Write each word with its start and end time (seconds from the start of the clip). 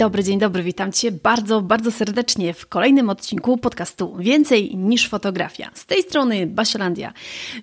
Dobry, 0.00 0.24
dzień 0.24 0.38
dobry, 0.38 0.62
witam 0.62 0.92
Cię 0.92 1.12
bardzo, 1.12 1.60
bardzo 1.60 1.90
serdecznie 1.90 2.54
w 2.54 2.66
kolejnym 2.66 3.10
odcinku 3.10 3.58
podcastu 3.58 4.16
Więcej 4.18 4.76
niż 4.76 5.08
fotografia. 5.08 5.70
Z 5.74 5.86
tej 5.86 6.02
strony 6.02 6.46
Basiolandia. 6.46 7.12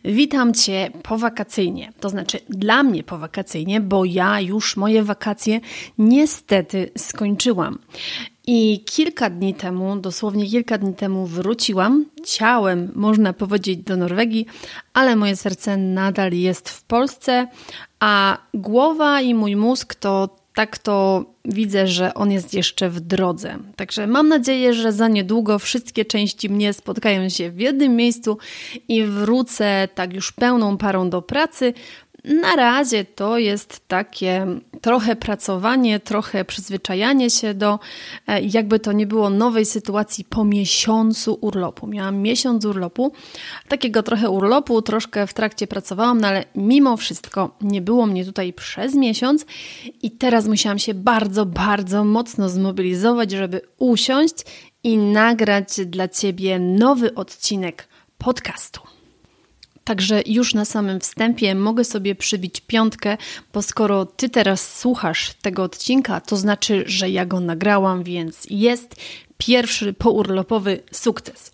Witam 0.06 0.54
Cię 0.54 0.92
powakacyjnie, 1.04 1.94
to 2.00 2.10
znaczy 2.10 2.40
dla 2.50 2.84
mnie 2.84 3.04
powakacyjnie, 3.04 3.82
bo 3.82 4.06
ja 4.06 4.42
już 4.42 4.78
moje 4.78 5.04
wakacje 5.04 5.60
niestety 5.98 6.92
skończyłam. 6.98 7.80
I 8.48 8.84
kilka 8.86 9.30
dni 9.30 9.54
temu, 9.54 9.96
dosłownie 9.96 10.48
kilka 10.48 10.78
dni 10.78 10.94
temu 10.94 11.26
wróciłam 11.26 12.06
ciałem, 12.26 12.92
można 12.96 13.34
powiedzieć, 13.34 13.80
do 13.80 13.98
Norwegii, 13.98 14.46
ale 14.94 15.16
moje 15.16 15.36
serce 15.36 15.78
nadal 15.78 16.34
jest 16.34 16.70
w 16.70 16.84
Polsce, 16.84 17.48
a 18.00 18.38
głowa 18.54 19.22
i 19.22 19.34
mój 19.34 19.56
mózg 19.56 19.96
to 19.96 20.47
tak 20.58 20.78
to 20.78 21.26
widzę, 21.46 21.88
że 21.88 22.14
on 22.14 22.32
jest 22.32 22.54
jeszcze 22.54 22.90
w 22.90 23.00
drodze. 23.00 23.58
Także 23.76 24.08
mam 24.08 24.28
nadzieję, 24.28 24.74
że 24.74 24.92
za 24.92 25.08
niedługo 25.08 25.60
wszystkie 25.60 26.06
części 26.06 26.50
mnie 26.50 26.74
spotkają 26.74 27.30
się 27.30 27.52
w 27.52 27.60
jednym 27.60 27.96
miejscu 27.96 28.38
i 28.88 29.04
wrócę 29.04 29.88
tak 29.96 30.14
już 30.14 30.32
pełną 30.32 30.78
parą 30.78 31.10
do 31.10 31.22
pracy, 31.22 31.74
na 32.28 32.56
razie 32.56 33.06
to 33.06 33.38
jest 33.38 33.88
takie 33.88 34.48
trochę 34.82 35.16
pracowanie, 35.16 36.00
trochę 36.00 36.46
przyzwyczajanie 36.46 37.30
się 37.30 37.54
do, 37.54 37.80
e, 38.28 38.42
jakby 38.42 38.80
to 38.80 38.92
nie 38.92 39.08
było, 39.08 39.30
nowej 39.30 39.66
sytuacji 39.66 40.26
po 40.26 40.46
miesiącu 40.46 41.38
urlopu. 41.42 41.88
Miałam 41.88 42.18
miesiąc 42.18 42.66
urlopu, 42.66 43.12
takiego 43.68 44.04
trochę 44.04 44.30
urlopu, 44.30 44.82
troszkę 44.82 45.28
w 45.28 45.34
trakcie 45.34 45.68
pracowałam, 45.68 46.22
no 46.22 46.28
ale 46.28 46.46
mimo 46.56 46.98
wszystko 46.98 47.56
nie 47.62 47.82
było 47.82 48.06
mnie 48.06 48.26
tutaj 48.26 48.54
przez 48.54 48.96
miesiąc 48.96 49.46
i 50.02 50.12
teraz 50.12 50.48
musiałam 50.48 50.80
się 50.80 50.94
bardzo, 50.94 51.46
bardzo 51.46 52.04
mocno 52.04 52.50
zmobilizować, 52.50 53.32
żeby 53.32 53.62
usiąść 53.78 54.36
i 54.84 54.98
nagrać 54.98 55.68
dla 55.86 56.08
Ciebie 56.08 56.60
nowy 56.60 57.16
odcinek 57.16 57.88
podcastu. 58.18 58.97
Także 59.88 60.22
już 60.26 60.54
na 60.54 60.66
samym 60.66 61.00
wstępie 61.00 61.56
mogę 61.56 61.84
sobie 61.84 62.16
przybić 62.16 62.62
piątkę, 62.62 63.18
bo 63.54 63.62
skoro 63.62 64.06
Ty 64.06 64.30
teraz 64.30 64.80
słuchasz 64.80 65.34
tego 65.42 65.64
odcinka, 65.64 66.22
to 66.22 66.38
znaczy, 66.38 66.84
że 66.88 67.10
ja 67.10 67.26
go 67.26 67.40
nagrałam, 67.40 68.04
więc 68.04 68.48
jest 68.50 68.96
pierwszy 69.38 69.94
pourlopowy 69.94 70.84
sukces. 70.92 71.52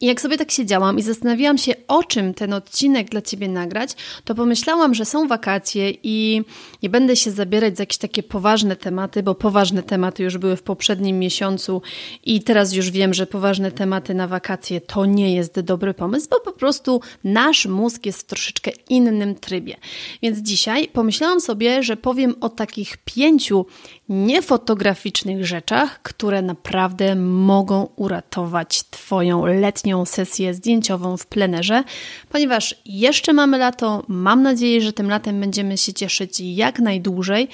I 0.00 0.06
jak 0.06 0.20
sobie 0.20 0.38
tak 0.38 0.50
siedziałam 0.50 0.98
i 0.98 1.02
zastanawiałam 1.02 1.58
się, 1.58 1.74
o 1.88 2.04
czym 2.04 2.34
ten 2.34 2.52
odcinek 2.52 3.08
dla 3.10 3.22
Ciebie 3.22 3.48
nagrać, 3.48 3.90
to 4.24 4.34
pomyślałam, 4.34 4.94
że 4.94 5.04
są 5.04 5.28
wakacje 5.28 5.92
i 6.02 6.42
nie 6.82 6.88
będę 6.88 7.16
się 7.16 7.30
zabierać 7.30 7.76
za 7.76 7.82
jakieś 7.82 7.98
takie 7.98 8.22
poważne 8.22 8.76
tematy, 8.76 9.22
bo 9.22 9.34
poważne 9.34 9.82
tematy 9.82 10.22
już 10.22 10.38
były 10.38 10.56
w 10.56 10.62
poprzednim 10.62 11.18
miesiącu 11.18 11.82
i 12.24 12.42
teraz 12.42 12.72
już 12.72 12.90
wiem, 12.90 13.14
że 13.14 13.26
poważne 13.26 13.72
tematy 13.72 14.14
na 14.14 14.28
wakacje 14.28 14.80
to 14.80 15.06
nie 15.06 15.34
jest 15.34 15.60
dobry 15.60 15.94
pomysł, 15.94 16.28
bo 16.30 16.40
po 16.40 16.52
prostu 16.52 17.00
nasz 17.24 17.66
mózg 17.66 18.06
jest 18.06 18.20
w 18.20 18.24
troszeczkę 18.24 18.70
innym 18.88 19.34
trybie. 19.34 19.76
Więc 20.22 20.38
dzisiaj 20.38 20.88
pomyślałam 20.88 21.40
sobie, 21.40 21.82
że 21.82 21.96
powiem 21.96 22.34
o 22.40 22.48
takich 22.48 22.96
pięciu 22.96 23.66
niefotograficznych 24.10 25.46
rzeczach, 25.46 26.02
które 26.02 26.42
naprawdę 26.42 27.16
mogą 27.16 27.88
uratować 27.96 28.82
Twoją 28.90 29.46
letnią 29.46 30.04
sesję 30.04 30.54
zdjęciową 30.54 31.16
w 31.16 31.26
plenerze, 31.26 31.84
ponieważ 32.28 32.74
jeszcze 32.84 33.32
mamy 33.32 33.58
lato. 33.58 34.04
Mam 34.08 34.42
nadzieję, 34.42 34.80
że 34.80 34.92
tym 34.92 35.10
latem 35.10 35.40
będziemy 35.40 35.78
się 35.78 35.92
cieszyć 35.92 36.40
jak 36.40 36.78
najdłużej. 36.78 37.48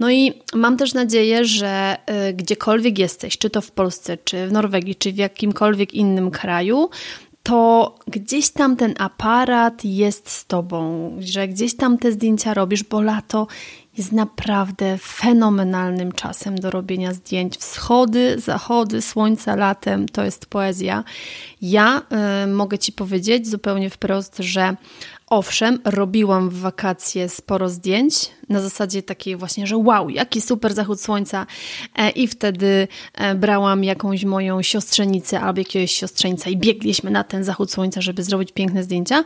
No 0.00 0.10
i 0.10 0.32
mam 0.54 0.76
też 0.76 0.94
nadzieję, 0.94 1.44
że 1.44 1.96
y, 2.28 2.32
gdziekolwiek 2.32 2.98
jesteś, 2.98 3.38
czy 3.38 3.50
to 3.50 3.60
w 3.60 3.70
Polsce, 3.70 4.18
czy 4.24 4.46
w 4.46 4.52
Norwegii, 4.52 4.94
czy 4.94 5.12
w 5.12 5.16
jakimkolwiek 5.16 5.94
innym 5.94 6.30
kraju, 6.30 6.90
to 7.42 7.94
gdzieś 8.06 8.50
tam 8.50 8.76
ten 8.76 8.94
aparat 8.98 9.84
jest 9.84 10.30
z 10.30 10.46
tobą, 10.46 11.10
że 11.20 11.48
gdzieś 11.48 11.76
tam 11.76 11.98
te 11.98 12.12
zdjęcia 12.12 12.54
robisz, 12.54 12.84
bo 12.84 13.02
lato 13.02 13.46
jest 13.98 14.12
naprawdę 14.12 14.98
fenomenalnym 14.98 16.12
czasem 16.12 16.58
do 16.58 16.70
robienia 16.70 17.14
zdjęć. 17.14 17.58
Wschody, 17.58 18.40
zachody, 18.40 19.02
słońca 19.02 19.56
latem 19.56 20.08
to 20.08 20.24
jest 20.24 20.46
poezja. 20.46 21.04
Ja 21.62 22.02
y, 22.44 22.46
mogę 22.46 22.78
Ci 22.78 22.92
powiedzieć 22.92 23.48
zupełnie 23.48 23.90
wprost, 23.90 24.36
że 24.38 24.76
owszem, 25.32 25.78
robiłam 25.84 26.50
w 26.50 26.58
wakacje 26.58 27.28
sporo 27.28 27.68
zdjęć, 27.68 28.30
na 28.48 28.60
zasadzie 28.60 29.02
takiej 29.02 29.36
właśnie, 29.36 29.66
że 29.66 29.76
wow, 29.76 30.08
jaki 30.08 30.40
super 30.40 30.74
zachód 30.74 31.00
słońca. 31.00 31.46
E, 31.96 32.10
i 32.10 32.28
wtedy 32.28 32.88
e, 33.14 33.34
brałam 33.34 33.84
jakąś 33.84 34.24
moją 34.24 34.62
siostrzenicę 34.62 35.40
albo 35.40 35.60
jakiegoś 35.60 35.92
siostrzeńca 35.92 36.50
i 36.50 36.56
biegliśmy 36.56 37.10
na 37.10 37.24
ten 37.24 37.44
zachód 37.44 37.72
słońca, 37.72 38.00
żeby 38.00 38.22
zrobić 38.22 38.52
piękne 38.52 38.84
zdjęcia. 38.84 39.24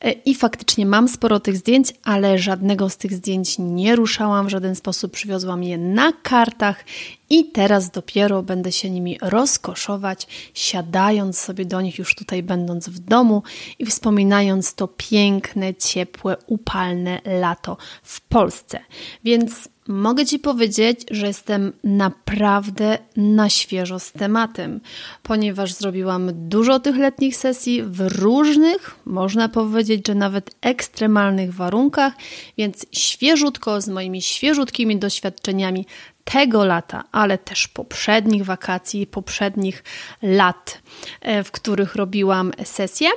E, 0.00 0.12
i 0.12 0.34
faktycznie 0.34 0.86
mam 0.86 1.08
sporo 1.08 1.40
tych 1.40 1.56
zdjęć, 1.56 1.92
ale 2.04 2.38
żadnego 2.38 2.88
z 2.88 2.96
tych 2.96 3.12
zdjęć 3.14 3.56
nie 3.58 3.96
ruszałam 3.96 4.46
w 4.46 4.50
żaden 4.50 4.74
sposób, 4.74 5.12
przywiozłam 5.12 5.62
je 5.62 5.78
na 5.78 6.12
kartach 6.12 6.84
i 7.30 7.44
teraz 7.44 7.90
dopiero 7.90 8.42
będę 8.42 8.72
się 8.72 8.90
nimi 8.90 9.18
rozkoszować, 9.22 10.26
siadając 10.54 11.38
sobie 11.38 11.64
do 11.64 11.80
nich 11.80 11.98
już 11.98 12.14
tutaj 12.14 12.42
będąc 12.42 12.88
w 12.88 12.98
domu 12.98 13.42
i 13.78 13.86
wspominając 13.86 14.74
to 14.74 14.88
piękne, 14.88 15.74
ciepłe, 15.74 16.36
upalne 16.46 17.20
lato 17.24 17.76
w 18.02 18.20
Polsce. 18.20 18.80
Więc 19.24 19.68
mogę 19.88 20.26
Ci 20.26 20.38
powiedzieć, 20.38 21.04
że 21.10 21.26
jestem 21.26 21.72
naprawdę 21.84 22.98
na 23.16 23.48
świeżo 23.48 23.98
z 23.98 24.12
tematem, 24.12 24.80
ponieważ 25.22 25.72
zrobiłam 25.72 26.48
dużo 26.48 26.80
tych 26.80 26.96
letnich 26.96 27.36
sesji 27.36 27.82
w 27.82 28.00
różnych, 28.00 28.96
można 29.04 29.48
powiedzieć, 29.48 30.06
że 30.06 30.14
nawet 30.14 30.56
ekstremalnych 30.60 31.54
warunkach, 31.54 32.12
więc 32.58 32.86
świeżutko 32.92 33.80
z 33.80 33.88
moimi 33.88 34.22
świeżutkimi 34.22 34.98
doświadczeniami 34.98 35.86
tego 36.32 36.64
lata, 36.64 37.04
ale 37.12 37.38
też 37.38 37.68
poprzednich 37.68 38.44
wakacji, 38.44 39.06
poprzednich 39.06 39.84
lat, 40.22 40.82
e, 41.20 41.44
w 41.44 41.50
których 41.50 41.94
robiłam 41.94 42.52
sesje. 42.64 43.08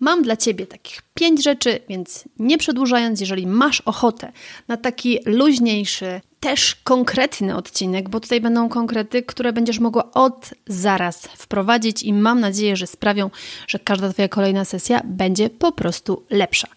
Mam 0.00 0.22
dla 0.22 0.36
Ciebie 0.36 0.66
takich 0.66 1.02
pięć 1.14 1.44
rzeczy, 1.44 1.80
więc 1.88 2.24
nie 2.38 2.58
przedłużając, 2.58 3.20
jeżeli 3.20 3.46
masz 3.46 3.80
ochotę 3.80 4.32
na 4.68 4.76
taki 4.76 5.18
luźniejszy, 5.26 6.20
też 6.40 6.74
konkretny 6.74 7.56
odcinek, 7.56 8.08
bo 8.08 8.20
tutaj 8.20 8.40
będą 8.40 8.68
konkrety, 8.68 9.22
które 9.22 9.52
będziesz 9.52 9.78
mogła 9.78 10.12
od 10.12 10.50
zaraz 10.66 11.22
wprowadzić 11.22 12.02
i 12.02 12.12
mam 12.12 12.40
nadzieję, 12.40 12.76
że 12.76 12.86
sprawią, 12.86 13.30
że 13.66 13.78
każda 13.78 14.12
Twoja 14.12 14.28
kolejna 14.28 14.64
sesja 14.64 15.00
będzie 15.04 15.50
po 15.50 15.72
prostu 15.72 16.26
lepsza. 16.30 16.68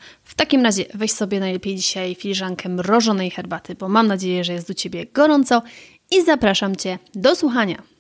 Takim 0.42 0.64
razie 0.64 0.86
weź 0.94 1.12
sobie 1.12 1.40
najlepiej 1.40 1.76
dzisiaj 1.76 2.16
filiżankę 2.16 2.70
mrożonej 2.70 3.32
herbaty, 3.32 3.76
bo 3.76 3.90
mam 3.90 4.08
nadzieję, 4.08 4.44
że 4.44 4.54
jest 4.54 4.70
u 4.70 4.74
Ciebie 4.74 5.06
gorąco 5.06 5.62
i 6.12 6.24
zapraszam 6.24 6.76
Cię 6.76 7.00
do 7.16 7.36
słuchania. 7.36 7.91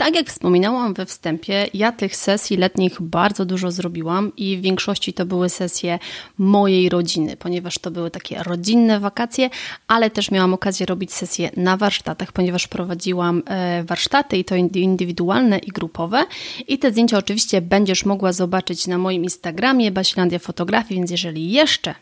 Tak 0.00 0.14
jak 0.14 0.28
wspominałam 0.28 0.94
we 0.94 1.06
wstępie, 1.06 1.68
ja 1.74 1.92
tych 1.92 2.16
sesji 2.16 2.56
letnich 2.56 3.02
bardzo 3.02 3.44
dużo 3.44 3.70
zrobiłam 3.70 4.32
i 4.36 4.56
w 4.56 4.60
większości 4.60 5.12
to 5.12 5.26
były 5.26 5.48
sesje 5.48 5.98
mojej 6.38 6.88
rodziny, 6.88 7.36
ponieważ 7.36 7.78
to 7.78 7.90
były 7.90 8.10
takie 8.10 8.42
rodzinne 8.42 9.00
wakacje, 9.00 9.50
ale 9.88 10.10
też 10.10 10.30
miałam 10.30 10.54
okazję 10.54 10.86
robić 10.86 11.12
sesje 11.12 11.50
na 11.56 11.76
warsztatach, 11.76 12.32
ponieważ 12.32 12.68
prowadziłam 12.68 13.42
e, 13.46 13.84
warsztaty 13.84 14.36
i 14.36 14.44
to 14.44 14.54
indywidualne 14.74 15.58
i 15.58 15.68
grupowe. 15.68 16.24
I 16.68 16.78
te 16.78 16.90
zdjęcia 16.90 17.18
oczywiście 17.18 17.60
będziesz 17.60 18.04
mogła 18.04 18.32
zobaczyć 18.32 18.86
na 18.86 18.98
moim 18.98 19.24
Instagramie 19.24 19.90
Basilandia 19.90 20.38
Fotografii, 20.38 21.00
więc 21.00 21.10
jeżeli 21.10 21.50
jeszcze 21.50 21.94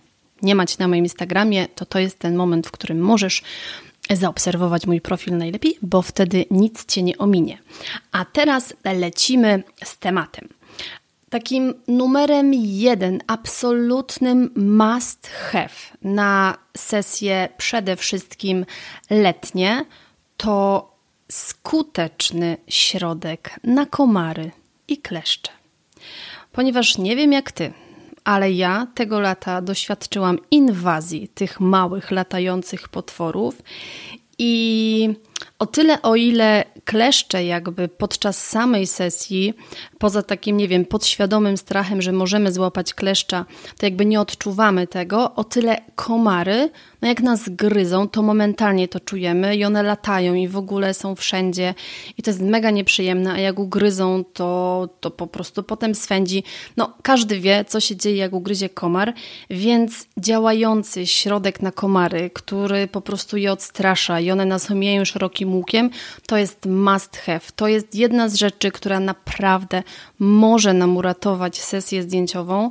nie 0.43 0.55
macie 0.55 0.77
na 0.79 0.89
moim 0.89 1.05
Instagramie, 1.05 1.69
to 1.75 1.87
to 1.87 1.99
jest 1.99 2.19
ten 2.19 2.37
moment, 2.37 2.67
w 2.67 2.71
którym 2.71 3.01
możesz 3.01 3.43
zaobserwować 4.17 4.87
mój 4.87 5.01
profil 5.01 5.37
najlepiej, 5.37 5.79
bo 5.83 6.03
wtedy 6.03 6.45
nic 6.51 6.85
cię 6.85 7.03
nie 7.03 7.19
ominie. 7.19 7.59
A 8.13 8.25
teraz 8.25 8.75
lecimy 8.85 9.63
z 9.85 9.99
tematem. 9.99 10.49
Takim 11.31 11.75
numerem 11.89 12.55
jeden, 12.55 13.21
absolutnym 13.27 14.51
must 14.57 15.29
have 15.29 15.75
na 16.03 16.59
sesje 16.77 17.49
przede 17.57 17.97
wszystkim 17.97 18.67
letnie 19.11 19.85
to 20.37 20.89
skuteczny 21.31 22.57
środek 22.69 23.61
na 23.65 23.87
komary 23.87 24.51
i 24.89 24.99
kleszcze. 24.99 25.53
Ponieważ 26.53 26.99
nie 26.99 27.17
wiem 27.17 27.33
jak 27.33 27.53
ty, 27.53 27.73
ale 28.25 28.53
ja 28.53 28.87
tego 28.95 29.21
lata 29.21 29.63
doświadczyłam 29.63 30.39
inwazji 30.51 31.29
tych 31.29 31.61
małych 31.61 32.11
latających 32.11 32.89
potworów 32.89 33.63
i 34.39 35.15
o 35.59 35.67
tyle, 35.67 36.03
o 36.03 36.17
ile 36.17 36.65
kleszcze 36.85 37.45
jakby 37.45 37.89
podczas 37.89 38.45
samej 38.45 38.87
sesji, 38.87 39.55
poza 39.99 40.23
takim, 40.23 40.57
nie 40.57 40.69
wiem, 40.69 40.85
podświadomym 40.85 41.57
strachem, 41.57 42.03
że 42.03 42.13
możemy 42.13 42.53
złapać 42.53 42.95
kleszcza, 42.95 43.45
to 43.79 43.87
jakby 43.87 44.07
nie 44.07 44.21
odczuwamy 44.21 44.87
tego, 44.87 45.35
o 45.35 45.45
tyle 45.45 45.81
komary, 45.95 46.71
no 47.03 47.09
jak 47.09 47.23
nas 47.23 47.49
gryzą, 47.49 48.09
to 48.09 48.23
momentalnie 48.23 48.89
to 48.89 49.01
czujemy 49.01 49.57
i 49.57 49.65
one 49.65 49.83
latają 49.83 50.35
i 50.35 50.49
w 50.49 50.57
ogóle 50.57 50.95
są 50.95 51.15
wszędzie 51.15 51.75
i 52.19 52.23
to 52.23 52.31
jest 52.31 52.43
mega 52.43 52.71
nieprzyjemne, 52.71 53.33
a 53.33 53.39
jak 53.39 53.59
ugryzą, 53.59 54.25
to, 54.33 54.89
to 55.01 55.11
po 55.11 55.27
prostu 55.27 55.63
potem 55.63 55.95
swędzi. 55.95 56.43
No, 56.77 56.93
każdy 57.03 57.41
wie, 57.41 57.65
co 57.69 57.81
się 57.81 57.97
dzieje, 57.97 58.17
jak 58.17 58.33
ugryzie 58.33 58.69
komar, 58.69 59.13
więc 59.51 60.07
działający 60.19 61.07
środek 61.07 61.63
na 61.63 61.73
komary, 61.73 62.31
który 62.31 62.89
po 62.89 63.01
prostu 63.01 63.37
je 63.37 63.53
odstrasza 63.53 64.21
i 64.21 64.31
one 64.31 64.47
nas 64.47 64.71
omieją 64.71 65.05
szerokim 65.05 65.55
łukiem, 65.55 65.91
to 66.27 66.37
jest 66.37 66.67
must 66.67 67.17
have. 67.17 67.41
To 67.57 67.69
jest 67.69 67.95
jedna 67.95 68.29
z 68.29 68.35
rzeczy, 68.35 68.71
która 68.71 69.01
naprawdę 69.01 69.83
może 70.19 70.75
nam 70.75 70.97
uratować 70.97 71.61
sesję 71.61 72.03
zdjęciową 72.03 72.71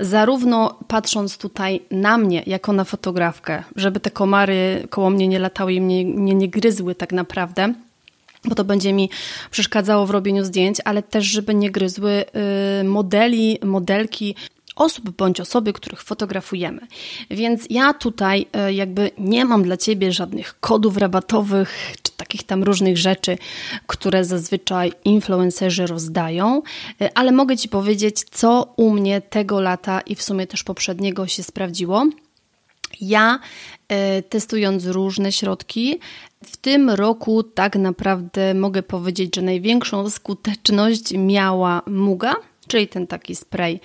zarówno 0.00 0.78
patrząc 0.88 1.38
tutaj 1.38 1.80
na 1.90 2.18
mnie, 2.18 2.42
jako 2.46 2.72
na 2.72 2.84
fotografkę, 2.84 3.64
żeby 3.76 4.00
te 4.00 4.10
komary 4.10 4.86
koło 4.90 5.10
mnie 5.10 5.28
nie 5.28 5.38
latały 5.38 5.72
i 5.72 5.80
mnie, 5.80 6.04
mnie 6.04 6.34
nie 6.34 6.48
gryzły 6.48 6.94
tak 6.94 7.12
naprawdę, 7.12 7.74
bo 8.44 8.54
to 8.54 8.64
będzie 8.64 8.92
mi 8.92 9.10
przeszkadzało 9.50 10.06
w 10.06 10.10
robieniu 10.10 10.44
zdjęć, 10.44 10.78
ale 10.84 11.02
też, 11.02 11.24
żeby 11.24 11.54
nie 11.54 11.70
gryzły 11.70 12.24
y, 12.80 12.84
modeli, 12.84 13.58
modelki, 13.64 14.34
osób 14.78 15.10
bądź 15.10 15.40
osoby, 15.40 15.72
których 15.72 16.02
fotografujemy. 16.02 16.80
Więc 17.30 17.66
ja 17.70 17.94
tutaj 17.94 18.46
y, 18.68 18.72
jakby 18.72 19.10
nie 19.18 19.44
mam 19.44 19.62
dla 19.62 19.76
Ciebie 19.76 20.12
żadnych 20.12 20.60
kodów 20.60 20.96
rabatowych 20.96 21.94
czy 22.02 22.12
takich 22.12 22.42
tam 22.42 22.62
różnych 22.62 22.98
rzeczy, 22.98 23.38
które 23.86 24.24
zazwyczaj 24.24 24.92
influencerzy 25.04 25.86
rozdają, 25.86 26.62
y, 27.02 27.14
ale 27.14 27.32
mogę 27.32 27.56
Ci 27.56 27.68
powiedzieć, 27.68 28.24
co 28.30 28.72
u 28.76 28.90
mnie 28.90 29.20
tego 29.20 29.60
lata 29.60 30.00
i 30.00 30.14
w 30.14 30.22
sumie 30.22 30.46
też 30.46 30.64
poprzedniego 30.64 31.26
się 31.26 31.42
sprawdziło. 31.42 32.06
Ja 33.00 33.38
y, 34.18 34.22
testując 34.22 34.86
różne 34.86 35.32
środki, 35.32 36.00
w 36.44 36.56
tym 36.56 36.90
roku 36.90 37.42
tak 37.42 37.76
naprawdę 37.76 38.54
mogę 38.54 38.82
powiedzieć, 38.82 39.36
że 39.36 39.42
największą 39.42 40.10
skuteczność 40.10 41.12
miała 41.14 41.82
Muga, 41.86 42.34
czyli 42.68 42.88
ten 42.88 43.06
taki 43.06 43.36
spray 43.36 43.80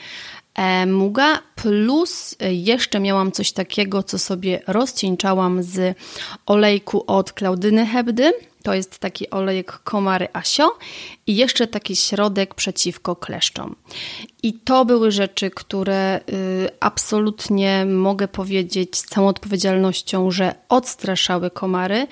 e, 0.55 0.85
Muga, 0.85 1.39
plus 1.55 2.35
jeszcze 2.49 2.99
miałam 2.99 3.31
coś 3.31 3.51
takiego, 3.51 4.03
co 4.03 4.19
sobie 4.19 4.61
rozcieńczałam 4.67 5.63
z 5.63 5.97
olejku 6.45 7.03
od 7.07 7.33
Klaudyny 7.33 7.85
Hebdy 7.85 8.33
to 8.63 8.73
jest 8.73 8.99
taki 8.99 9.29
olejek 9.29 9.71
komary 9.71 10.27
Asio 10.33 10.77
i 11.27 11.35
jeszcze 11.35 11.67
taki 11.67 11.95
środek 11.95 12.55
przeciwko 12.55 13.15
kleszczom. 13.15 13.75
I 14.43 14.53
to 14.53 14.85
były 14.85 15.11
rzeczy, 15.11 15.51
które 15.51 16.19
y, 16.29 16.69
absolutnie 16.79 17.85
mogę 17.85 18.27
powiedzieć 18.27 18.97
z 18.97 19.03
całą 19.03 19.27
odpowiedzialnością, 19.27 20.31
że 20.31 20.55
odstraszały 20.69 21.51
komary. 21.51 22.07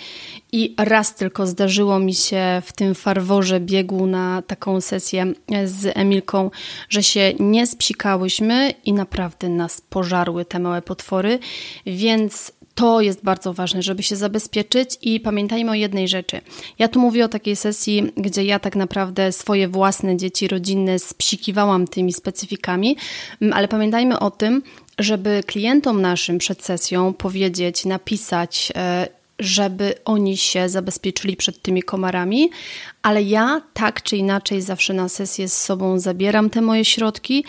I 0.52 0.76
raz 0.78 1.16
tylko 1.16 1.48
zdarzyło 1.48 2.00
mi 2.00 2.14
się 2.14 2.62
w 2.66 2.74
tym 2.74 2.96
farworze 2.96 3.60
biegu 3.60 4.06
na 4.08 4.42
taką 4.42 4.82
sesję 4.82 5.34
z 5.66 5.98
Emilką, 5.98 6.52
że 6.90 7.04
się 7.04 7.34
nie 7.40 7.68
spsikałyśmy 7.68 8.74
i 8.86 8.94
naprawdę 8.94 9.50
nas 9.50 9.82
pożarły 9.82 10.46
te 10.46 10.60
małe 10.60 10.82
potwory, 10.82 11.40
więc 11.86 12.52
to 12.82 13.02
jest 13.02 13.24
bardzo 13.24 13.54
ważne, 13.54 13.82
żeby 13.82 14.04
się 14.04 14.16
zabezpieczyć 14.16 14.98
i 15.02 15.20
pamiętajmy 15.20 15.72
o 15.72 15.74
jednej 15.74 16.08
rzeczy. 16.08 16.42
Ja 16.80 16.88
tu 16.88 17.00
mówię 17.00 17.26
o 17.26 17.28
takiej 17.28 17.56
sesji, 17.56 18.12
gdzie 18.18 18.44
ja 18.44 18.60
tak 18.60 18.76
naprawdę 18.76 19.32
swoje 19.32 19.68
własne 19.68 20.18
dzieci 20.18 20.48
rodzinne 20.48 21.00
spsikiwałam 21.00 21.88
tymi 21.88 22.14
specyfikami, 22.14 22.98
mm, 23.42 23.54
ale 23.54 23.68
pamiętajmy 23.68 24.20
o 24.20 24.32
tym, 24.32 24.62
żeby 25.00 25.44
klientom 25.48 26.02
naszym 26.02 26.38
przed 26.38 26.64
sesją 26.64 27.14
powiedzieć, 27.14 27.86
napisać, 27.86 28.72
e, 28.76 29.08
żeby 29.40 29.94
oni 30.06 30.38
się 30.38 30.70
zabezpieczyli 30.70 31.36
przed 31.36 31.62
tymi 31.62 31.84
komarami, 31.84 32.50
ale 33.02 33.24
ja 33.24 33.62
tak 33.74 34.04
czy 34.04 34.18
inaczej 34.18 34.62
zawsze 34.62 34.94
na 34.94 35.10
sesję 35.10 35.48
z 35.48 35.62
sobą 35.62 36.00
zabieram 36.00 36.50
te 36.50 36.62
moje 36.62 36.86
środki 36.86 37.46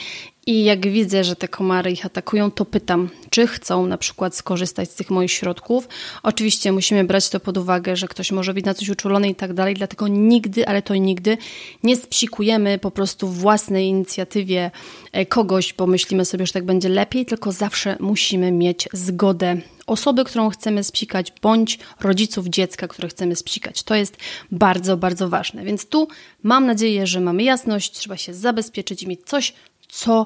i 0.46 0.64
jak 0.64 0.88
widzę, 0.88 1.24
że 1.24 1.36
te 1.36 1.48
komary 1.48 1.92
ich 1.92 2.06
atakują, 2.06 2.50
to 2.50 2.64
pytam, 2.64 3.10
czy 3.30 3.46
chcą 3.46 3.86
na 3.86 3.98
przykład 3.98 4.36
skorzystać 4.36 4.90
z 4.90 4.94
tych 4.94 5.10
moich 5.10 5.32
środków. 5.32 5.88
Oczywiście 6.22 6.72
musimy 6.72 7.04
brać 7.04 7.28
to 7.28 7.40
pod 7.40 7.58
uwagę, 7.58 7.96
że 7.96 8.08
ktoś 8.08 8.32
może 8.32 8.54
być 8.54 8.64
na 8.64 8.74
coś 8.74 8.88
uczulony 8.88 9.28
i 9.28 9.34
tak 9.34 9.52
dalej, 9.52 9.74
dlatego 9.74 10.08
nigdy, 10.08 10.68
ale 10.68 10.82
to 10.82 10.94
nigdy 10.94 11.38
nie 11.82 11.96
spsikujemy 11.96 12.78
po 12.78 12.90
prostu 12.90 13.28
własnej 13.28 13.86
inicjatywie 13.86 14.70
e, 15.12 15.26
kogoś, 15.26 15.72
bo 15.72 15.86
myślimy 15.86 16.24
sobie, 16.24 16.46
że 16.46 16.52
tak 16.52 16.64
będzie 16.64 16.88
lepiej, 16.88 17.26
tylko 17.26 17.52
zawsze 17.52 17.96
musimy 18.00 18.52
mieć 18.52 18.88
zgodę 18.92 19.56
osoby, 19.86 20.24
którą 20.24 20.50
chcemy 20.50 20.84
spsikać, 20.84 21.32
bądź 21.42 21.78
rodziców 22.00 22.46
dziecka, 22.46 22.88
które 22.88 23.08
chcemy 23.08 23.36
spsikać. 23.36 23.82
To 23.82 23.94
jest 23.94 24.16
bardzo, 24.50 24.96
bardzo 24.96 25.28
ważne. 25.28 25.64
Więc 25.64 25.86
tu 25.86 26.08
mam 26.42 26.66
nadzieję, 26.66 27.06
że 27.06 27.20
mamy 27.20 27.42
jasność, 27.42 27.92
trzeba 27.92 28.16
się 28.16 28.34
zabezpieczyć 28.34 29.02
i 29.02 29.08
mieć 29.08 29.20
coś, 29.24 29.54
co 29.92 30.24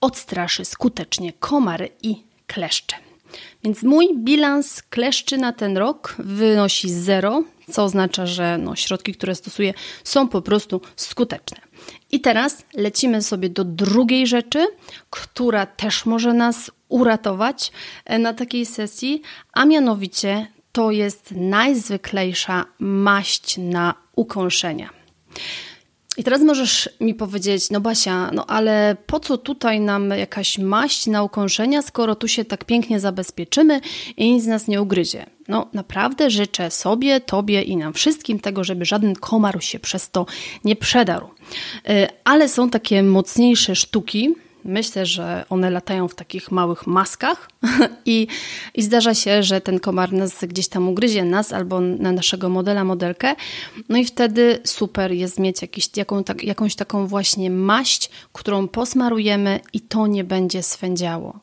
odstraszy 0.00 0.64
skutecznie 0.64 1.32
komary 1.32 1.88
i 2.02 2.24
kleszcze. 2.46 2.96
Więc 3.64 3.82
mój 3.82 4.08
bilans 4.16 4.82
kleszczy 4.82 5.36
na 5.36 5.52
ten 5.52 5.76
rok 5.76 6.14
wynosi 6.18 6.90
0, 6.90 7.42
co 7.70 7.84
oznacza, 7.84 8.26
że 8.26 8.58
no, 8.58 8.76
środki, 8.76 9.12
które 9.12 9.34
stosuję, 9.34 9.74
są 10.04 10.28
po 10.28 10.42
prostu 10.42 10.80
skuteczne. 10.96 11.58
I 12.12 12.20
teraz 12.20 12.64
lecimy 12.74 13.22
sobie 13.22 13.48
do 13.48 13.64
drugiej 13.64 14.26
rzeczy, 14.26 14.66
która 15.10 15.66
też 15.66 16.06
może 16.06 16.32
nas 16.32 16.70
uratować 16.88 17.72
e, 18.04 18.18
na 18.18 18.34
takiej 18.34 18.66
sesji, 18.66 19.22
a 19.52 19.64
mianowicie 19.64 20.46
to 20.72 20.90
jest 20.90 21.30
najzwyklejsza 21.30 22.64
maść 22.78 23.56
na 23.58 23.94
ukąszenia. 24.16 24.90
I 26.16 26.24
teraz 26.24 26.42
możesz 26.42 26.88
mi 27.00 27.14
powiedzieć, 27.14 27.70
no 27.70 27.80
Basia, 27.80 28.30
no 28.32 28.46
ale 28.46 28.96
po 29.06 29.20
co 29.20 29.38
tutaj 29.38 29.80
nam 29.80 30.10
jakaś 30.10 30.58
maść 30.58 31.06
na 31.06 31.22
ukąszenia, 31.22 31.82
skoro 31.82 32.14
tu 32.14 32.28
się 32.28 32.44
tak 32.44 32.64
pięknie 32.64 33.00
zabezpieczymy 33.00 33.80
i 34.16 34.32
nic 34.32 34.46
nas 34.46 34.68
nie 34.68 34.82
ugryzie? 34.82 35.26
No 35.48 35.68
naprawdę 35.72 36.30
życzę 36.30 36.70
sobie, 36.70 37.20
tobie 37.20 37.62
i 37.62 37.76
nam 37.76 37.92
wszystkim 37.92 38.40
tego, 38.40 38.64
żeby 38.64 38.84
żaden 38.84 39.14
komar 39.14 39.64
się 39.64 39.78
przez 39.78 40.10
to 40.10 40.26
nie 40.64 40.76
przedarł. 40.76 41.28
Y, 41.90 42.06
ale 42.24 42.48
są 42.48 42.70
takie 42.70 43.02
mocniejsze 43.02 43.76
sztuki, 43.76 44.34
Myślę, 44.64 45.06
że 45.06 45.44
one 45.50 45.70
latają 45.70 46.08
w 46.08 46.14
takich 46.14 46.50
małych 46.50 46.86
maskach 46.86 47.50
i, 48.06 48.26
i 48.74 48.82
zdarza 48.82 49.14
się, 49.14 49.42
że 49.42 49.60
ten 49.60 49.80
komar 49.80 50.12
nas 50.12 50.44
gdzieś 50.44 50.68
tam 50.68 50.88
ugryzie, 50.88 51.24
nas 51.24 51.52
albo 51.52 51.80
na 51.80 52.12
naszego 52.12 52.48
modela, 52.48 52.84
modelkę. 52.84 53.34
No 53.88 53.98
i 53.98 54.04
wtedy 54.04 54.58
super 54.64 55.12
jest 55.12 55.38
mieć 55.38 55.62
jakiś, 55.62 55.90
jaką, 55.96 56.24
tak, 56.24 56.44
jakąś 56.44 56.74
taką 56.74 57.06
właśnie 57.06 57.50
maść, 57.50 58.10
którą 58.32 58.68
posmarujemy 58.68 59.60
i 59.72 59.80
to 59.80 60.06
nie 60.06 60.24
będzie 60.24 60.62
swędziało. 60.62 61.40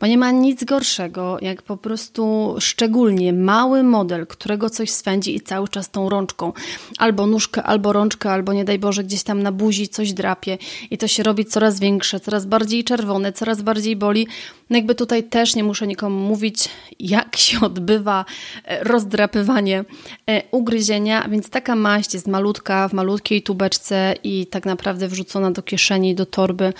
Bo 0.00 0.06
nie 0.06 0.18
ma 0.18 0.30
nic 0.30 0.64
gorszego, 0.64 1.38
jak 1.40 1.62
po 1.62 1.76
prostu 1.76 2.54
szczególnie 2.58 3.32
mały 3.32 3.82
model, 3.82 4.26
którego 4.26 4.70
coś 4.70 4.90
swędzi 4.90 5.36
i 5.36 5.40
cały 5.40 5.68
czas 5.68 5.90
tą 5.90 6.08
rączką, 6.08 6.52
albo 6.98 7.26
nóżkę, 7.26 7.62
albo 7.62 7.92
rączkę, 7.92 8.30
albo 8.30 8.52
nie 8.52 8.64
daj 8.64 8.78
Boże, 8.78 9.04
gdzieś 9.04 9.22
tam 9.22 9.42
na 9.42 9.52
buzi 9.52 9.88
coś 9.88 10.12
drapie 10.12 10.58
i 10.90 10.98
to 10.98 11.08
się 11.08 11.22
robi 11.22 11.44
coraz 11.44 11.80
większe, 11.80 12.20
coraz 12.20 12.46
bardziej 12.46 12.61
bardziej 12.62 12.84
czerwone, 12.84 13.32
coraz 13.32 13.62
bardziej 13.62 13.96
boli. 13.96 14.26
No 14.70 14.76
jakby 14.76 14.94
tutaj 14.94 15.24
też 15.24 15.54
nie 15.54 15.64
muszę 15.64 15.86
nikomu 15.86 16.20
mówić, 16.28 16.68
jak 17.00 17.36
się 17.36 17.60
odbywa 17.60 18.24
e, 18.64 18.84
rozdrapywanie 18.84 19.84
e, 20.26 20.42
ugryzienia, 20.50 21.28
więc 21.28 21.50
taka 21.50 21.76
maść 21.76 22.14
jest 22.14 22.28
malutka, 22.28 22.88
w 22.88 22.92
malutkiej 22.92 23.42
tubeczce 23.42 24.14
i 24.24 24.46
tak 24.46 24.66
naprawdę 24.66 25.08
wrzucona 25.08 25.50
do 25.50 25.62
kieszeni, 25.62 26.14
do 26.14 26.26
torby. 26.26 26.72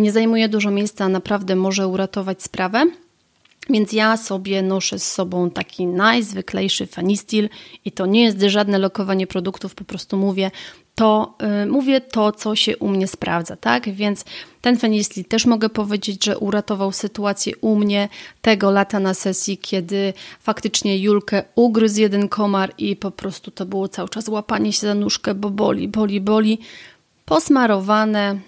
Nie 0.00 0.12
zajmuje 0.12 0.48
dużo 0.48 0.70
miejsca, 0.70 1.08
naprawdę 1.08 1.56
może 1.56 1.88
uratować 1.88 2.42
sprawę. 2.42 2.86
Więc 3.70 3.92
ja 3.92 4.16
sobie 4.16 4.62
noszę 4.62 4.98
z 4.98 5.12
sobą 5.12 5.50
taki 5.50 5.86
najzwyklejszy 5.86 6.86
Fanistil 6.86 7.48
i 7.84 7.92
to 7.92 8.06
nie 8.06 8.24
jest 8.24 8.40
żadne 8.40 8.78
lokowanie 8.78 9.26
produktów, 9.26 9.74
po 9.74 9.84
prostu 9.84 10.16
mówię 10.16 10.50
to, 10.94 11.34
yy, 11.40 11.66
mówię 11.66 12.00
to, 12.00 12.32
co 12.32 12.56
się 12.56 12.76
u 12.76 12.88
mnie 12.88 13.08
sprawdza, 13.08 13.56
tak? 13.56 13.90
Więc 13.90 14.24
ten 14.60 14.78
Fenistil 14.78 15.24
też 15.24 15.46
mogę 15.46 15.68
powiedzieć, 15.68 16.24
że 16.24 16.38
uratował 16.38 16.92
sytuację 16.92 17.52
u 17.60 17.76
mnie 17.76 18.08
tego 18.42 18.70
lata 18.70 19.00
na 19.00 19.14
sesji, 19.14 19.58
kiedy 19.58 20.12
faktycznie 20.40 20.98
Julkę 20.98 21.42
ugryzł 21.54 22.00
jeden 22.00 22.28
komar 22.28 22.72
i 22.78 22.96
po 22.96 23.10
prostu 23.10 23.50
to 23.50 23.66
było 23.66 23.88
cały 23.88 24.08
czas 24.08 24.28
łapanie 24.28 24.72
się 24.72 24.86
za 24.86 24.94
nóżkę, 24.94 25.34
bo 25.34 25.50
boli, 25.50 25.88
boli, 25.88 26.20
boli. 26.20 26.58
Posmarowane, 27.24 28.40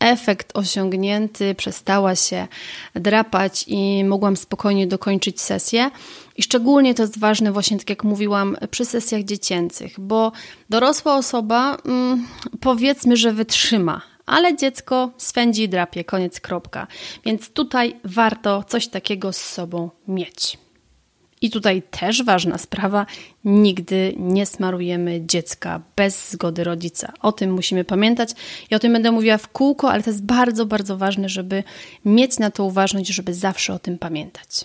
efekt 0.00 0.50
osiągnięty, 0.54 1.54
przestała 1.54 2.16
się 2.16 2.48
drapać 2.94 3.64
i 3.66 4.04
mogłam 4.04 4.36
spokojnie 4.36 4.86
dokończyć 4.86 5.40
sesję. 5.40 5.90
I 6.36 6.42
szczególnie 6.42 6.94
to 6.94 7.02
jest 7.02 7.18
ważne, 7.18 7.52
właśnie 7.52 7.78
tak 7.78 7.90
jak 7.90 8.04
mówiłam, 8.04 8.56
przy 8.70 8.84
sesjach 8.84 9.22
dziecięcych, 9.22 10.00
bo 10.00 10.32
dorosła 10.70 11.16
osoba 11.16 11.76
mm, 11.84 12.26
powiedzmy, 12.60 13.16
że 13.16 13.32
wytrzyma, 13.32 14.02
ale 14.26 14.56
dziecko 14.56 15.10
swędzi 15.16 15.68
drapie, 15.68 16.04
koniec 16.04 16.40
kropka. 16.40 16.86
Więc 17.24 17.50
tutaj 17.50 17.96
warto 18.04 18.64
coś 18.68 18.88
takiego 18.88 19.32
z 19.32 19.40
sobą 19.40 19.90
mieć. 20.08 20.58
I 21.40 21.50
tutaj 21.50 21.82
też 21.90 22.22
ważna 22.22 22.58
sprawa: 22.58 23.06
nigdy 23.44 24.14
nie 24.16 24.46
smarujemy 24.46 25.20
dziecka 25.26 25.80
bez 25.96 26.30
zgody 26.30 26.64
rodzica. 26.64 27.12
O 27.20 27.32
tym 27.32 27.52
musimy 27.52 27.84
pamiętać 27.84 28.30
i 28.70 28.74
o 28.74 28.78
tym 28.78 28.92
będę 28.92 29.12
mówiła 29.12 29.38
w 29.38 29.48
kółko, 29.48 29.90
ale 29.92 30.02
to 30.02 30.10
jest 30.10 30.24
bardzo, 30.24 30.66
bardzo 30.66 30.96
ważne, 30.96 31.28
żeby 31.28 31.62
mieć 32.04 32.38
na 32.38 32.50
to 32.50 32.64
uważność, 32.64 33.08
żeby 33.08 33.34
zawsze 33.34 33.74
o 33.74 33.78
tym 33.78 33.98
pamiętać. 33.98 34.64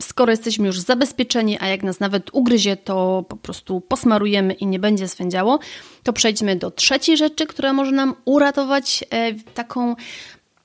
Skoro 0.00 0.30
jesteśmy 0.30 0.66
już 0.66 0.78
zabezpieczeni, 0.80 1.58
a 1.60 1.66
jak 1.66 1.82
nas 1.82 2.00
nawet 2.00 2.34
ugryzie, 2.34 2.76
to 2.76 3.24
po 3.28 3.36
prostu 3.36 3.80
posmarujemy 3.80 4.52
i 4.52 4.66
nie 4.66 4.78
będzie 4.78 5.08
swędziało, 5.08 5.58
to 6.02 6.12
przejdźmy 6.12 6.56
do 6.56 6.70
trzeciej 6.70 7.16
rzeczy, 7.16 7.46
która 7.46 7.72
może 7.72 7.92
nam 7.92 8.14
uratować 8.24 9.04
e, 9.10 9.34
taką 9.34 9.96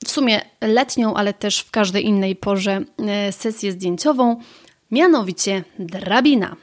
w 0.04 0.10
sumie 0.10 0.40
letnią, 0.60 1.14
ale 1.14 1.34
też 1.34 1.60
w 1.60 1.70
każdej 1.70 2.06
innej 2.06 2.36
porze 2.36 2.84
e, 2.98 3.32
sesję 3.32 3.72
zdjęciową 3.72 4.36
mianowicie 4.90 5.64
drabina. 5.78 6.56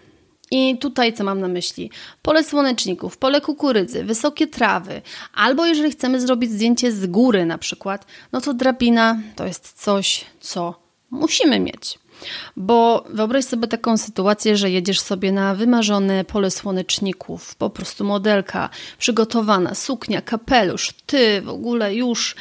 I 0.52 0.78
tutaj 0.78 1.14
co 1.14 1.24
mam 1.24 1.40
na 1.40 1.48
myśli? 1.48 1.92
Pole 2.22 2.44
słoneczników, 2.44 3.18
pole 3.18 3.42
kukurydzy, 3.42 4.04
wysokie 4.04 4.48
trawy, 4.48 5.02
albo 5.34 5.66
jeżeli 5.66 5.92
chcemy 5.92 6.22
zrobić 6.22 6.52
zdjęcie 6.52 6.92
z 6.92 7.06
góry 7.06 7.46
na 7.46 7.58
przykład, 7.58 8.06
no 8.32 8.42
to 8.42 8.54
drabina 8.54 9.20
to 9.36 9.46
jest 9.46 9.84
coś, 9.84 10.26
co 10.40 10.76
musimy 11.12 11.60
mieć. 11.60 12.00
Bo 12.58 13.06
wyobraź 13.10 13.46
sobie 13.46 13.68
taką 13.68 13.98
sytuację, 13.98 14.58
że 14.58 14.72
jedziesz 14.72 15.00
sobie 15.00 15.32
na 15.32 15.56
wymarzone 15.56 16.26
pole 16.26 16.52
słoneczników, 16.52 17.56
po 17.56 17.70
prostu 17.70 18.04
modelka 18.04 18.70
przygotowana, 18.98 19.76
suknia, 19.76 20.22
kapelusz, 20.22 20.94
ty 21.06 21.42
w 21.42 21.50
ogóle 21.50 21.96
już 21.96 22.36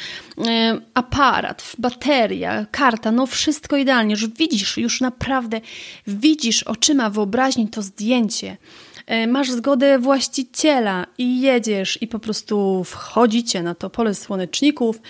e, 0.47 0.77
aparat, 0.93 1.73
bateria, 1.77 2.65
karta, 2.71 3.11
no 3.11 3.25
wszystko 3.25 3.77
idealnie, 3.77 4.11
już 4.11 4.27
widzisz, 4.27 4.77
już 4.77 5.01
naprawdę 5.01 5.61
widzisz 6.07 6.63
oczyma 6.63 7.09
wyobraźni 7.09 7.67
to 7.67 7.81
zdjęcie. 7.81 8.57
E, 9.05 9.27
masz 9.27 9.51
zgodę 9.51 9.99
właściciela 9.99 11.07
i 11.17 11.41
jedziesz 11.41 12.01
i 12.01 12.07
po 12.07 12.19
prostu 12.19 12.83
wchodzicie 12.83 13.63
na 13.63 13.75
to 13.75 13.89
pole 13.89 14.15
słoneczników 14.15 15.01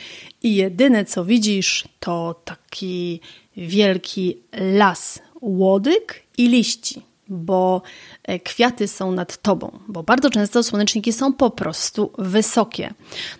i 0.44 0.56
jedyne 0.56 1.06
co 1.06 1.26
widzisz 1.26 1.84
to 2.00 2.42
taki 2.46 3.20
wielki 3.58 4.38
las 4.52 5.20
łodyg 5.42 6.24
i 6.38 6.50
liści, 6.50 7.02
bo 7.30 7.82
e, 8.24 8.40
kwiaty 8.40 8.88
są 8.88 9.12
nad 9.12 9.42
tobą, 9.42 9.80
bo 9.88 10.04
bardzo 10.04 10.30
często 10.30 10.64
słoneczniki 10.64 11.14
są 11.14 11.34
po 11.34 11.50
prostu 11.50 12.12
wysokie. 12.18 12.94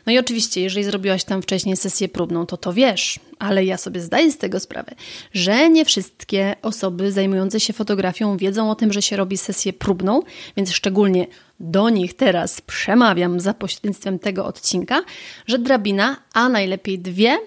No 0.06 0.14
i 0.14 0.20
oczywiście, 0.20 0.62
jeżeli 0.62 0.84
zrobiłaś 0.84 1.24
tam 1.24 1.42
wcześniej 1.42 1.78
sesję 1.78 2.10
próbną, 2.10 2.46
to 2.46 2.58
to 2.58 2.74
wiesz, 2.74 3.20
ale 3.40 3.66
ja 3.66 3.78
sobie 3.78 4.02
zdaję 4.02 4.32
z 4.32 4.38
tego 4.38 4.60
sprawę, 4.60 4.96
że 5.34 5.70
nie 5.70 5.86
wszystkie 5.86 6.56
osoby 6.62 7.12
zajmujące 7.12 7.60
się 7.60 7.74
fotografią 7.74 8.38
wiedzą 8.38 8.72
o 8.72 8.76
tym, 8.76 8.94
że 8.94 9.02
się 9.02 9.16
robi 9.16 9.38
sesję 9.38 9.74
próbną, 9.74 10.22
więc 10.58 10.72
szczególnie 10.72 11.28
do 11.60 11.90
nich 11.90 12.14
teraz 12.14 12.62
przemawiam 12.62 13.40
za 13.40 13.54
pośrednictwem 13.54 14.20
tego 14.20 14.46
odcinka, 14.46 15.04
że 15.48 15.60
drabina, 15.60 16.18
a 16.34 16.50
najlepiej 16.50 17.00
dwie, 17.00 17.38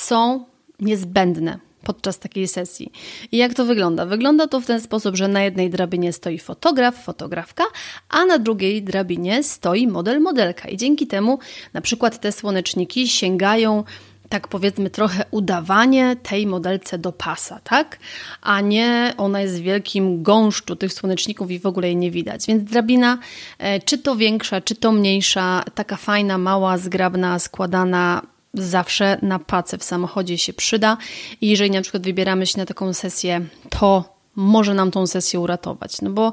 są 0.00 0.44
niezbędne 0.80 1.71
podczas 1.84 2.18
takiej 2.18 2.48
sesji. 2.48 2.92
I 3.32 3.36
jak 3.36 3.54
to 3.54 3.64
wygląda? 3.64 4.06
Wygląda 4.06 4.46
to 4.46 4.60
w 4.60 4.66
ten 4.66 4.80
sposób, 4.80 5.16
że 5.16 5.28
na 5.28 5.42
jednej 5.42 5.70
drabinie 5.70 6.12
stoi 6.12 6.38
fotograf, 6.38 7.04
fotografka, 7.04 7.64
a 8.08 8.24
na 8.24 8.38
drugiej 8.38 8.82
drabinie 8.82 9.42
stoi 9.42 9.86
model, 9.86 10.20
modelka. 10.20 10.68
I 10.68 10.76
dzięki 10.76 11.06
temu 11.06 11.38
na 11.72 11.80
przykład 11.80 12.20
te 12.20 12.32
słoneczniki 12.32 13.08
sięgają 13.08 13.84
tak 14.32 14.48
powiedzmy 14.48 14.90
trochę 14.90 15.24
udawanie 15.30 16.16
tej 16.22 16.46
modelce 16.46 16.98
do 16.98 17.12
pasa, 17.12 17.60
tak? 17.64 17.98
A 18.42 18.60
nie 18.60 19.14
ona 19.16 19.40
jest 19.40 19.58
w 19.58 19.62
wielkim 19.62 20.22
gąszczu 20.22 20.76
tych 20.76 20.92
słoneczników 20.92 21.50
i 21.50 21.58
w 21.58 21.66
ogóle 21.66 21.86
jej 21.86 21.96
nie 21.96 22.10
widać. 22.10 22.46
Więc 22.46 22.70
drabina, 22.70 23.18
e, 23.58 23.80
czy 23.80 23.98
to 23.98 24.16
większa, 24.16 24.60
czy 24.60 24.74
to 24.74 24.92
mniejsza, 24.92 25.64
taka 25.74 25.96
fajna, 25.96 26.38
mała, 26.38 26.78
zgrabna, 26.78 27.38
składana, 27.38 28.22
zawsze 28.54 29.18
na 29.22 29.38
pacę 29.38 29.78
w 29.78 29.84
samochodzie 29.84 30.38
się 30.38 30.52
przyda 30.52 30.96
i 31.40 31.48
jeżeli 31.48 31.70
na 31.70 31.82
przykład 31.82 32.02
wybieramy 32.02 32.46
się 32.46 32.58
na 32.58 32.66
taką 32.66 32.92
sesję, 32.92 33.40
to 33.70 34.12
może 34.36 34.74
nam 34.74 34.90
tą 34.90 35.06
sesję 35.06 35.40
uratować. 35.40 36.02
No 36.02 36.10
bo 36.10 36.32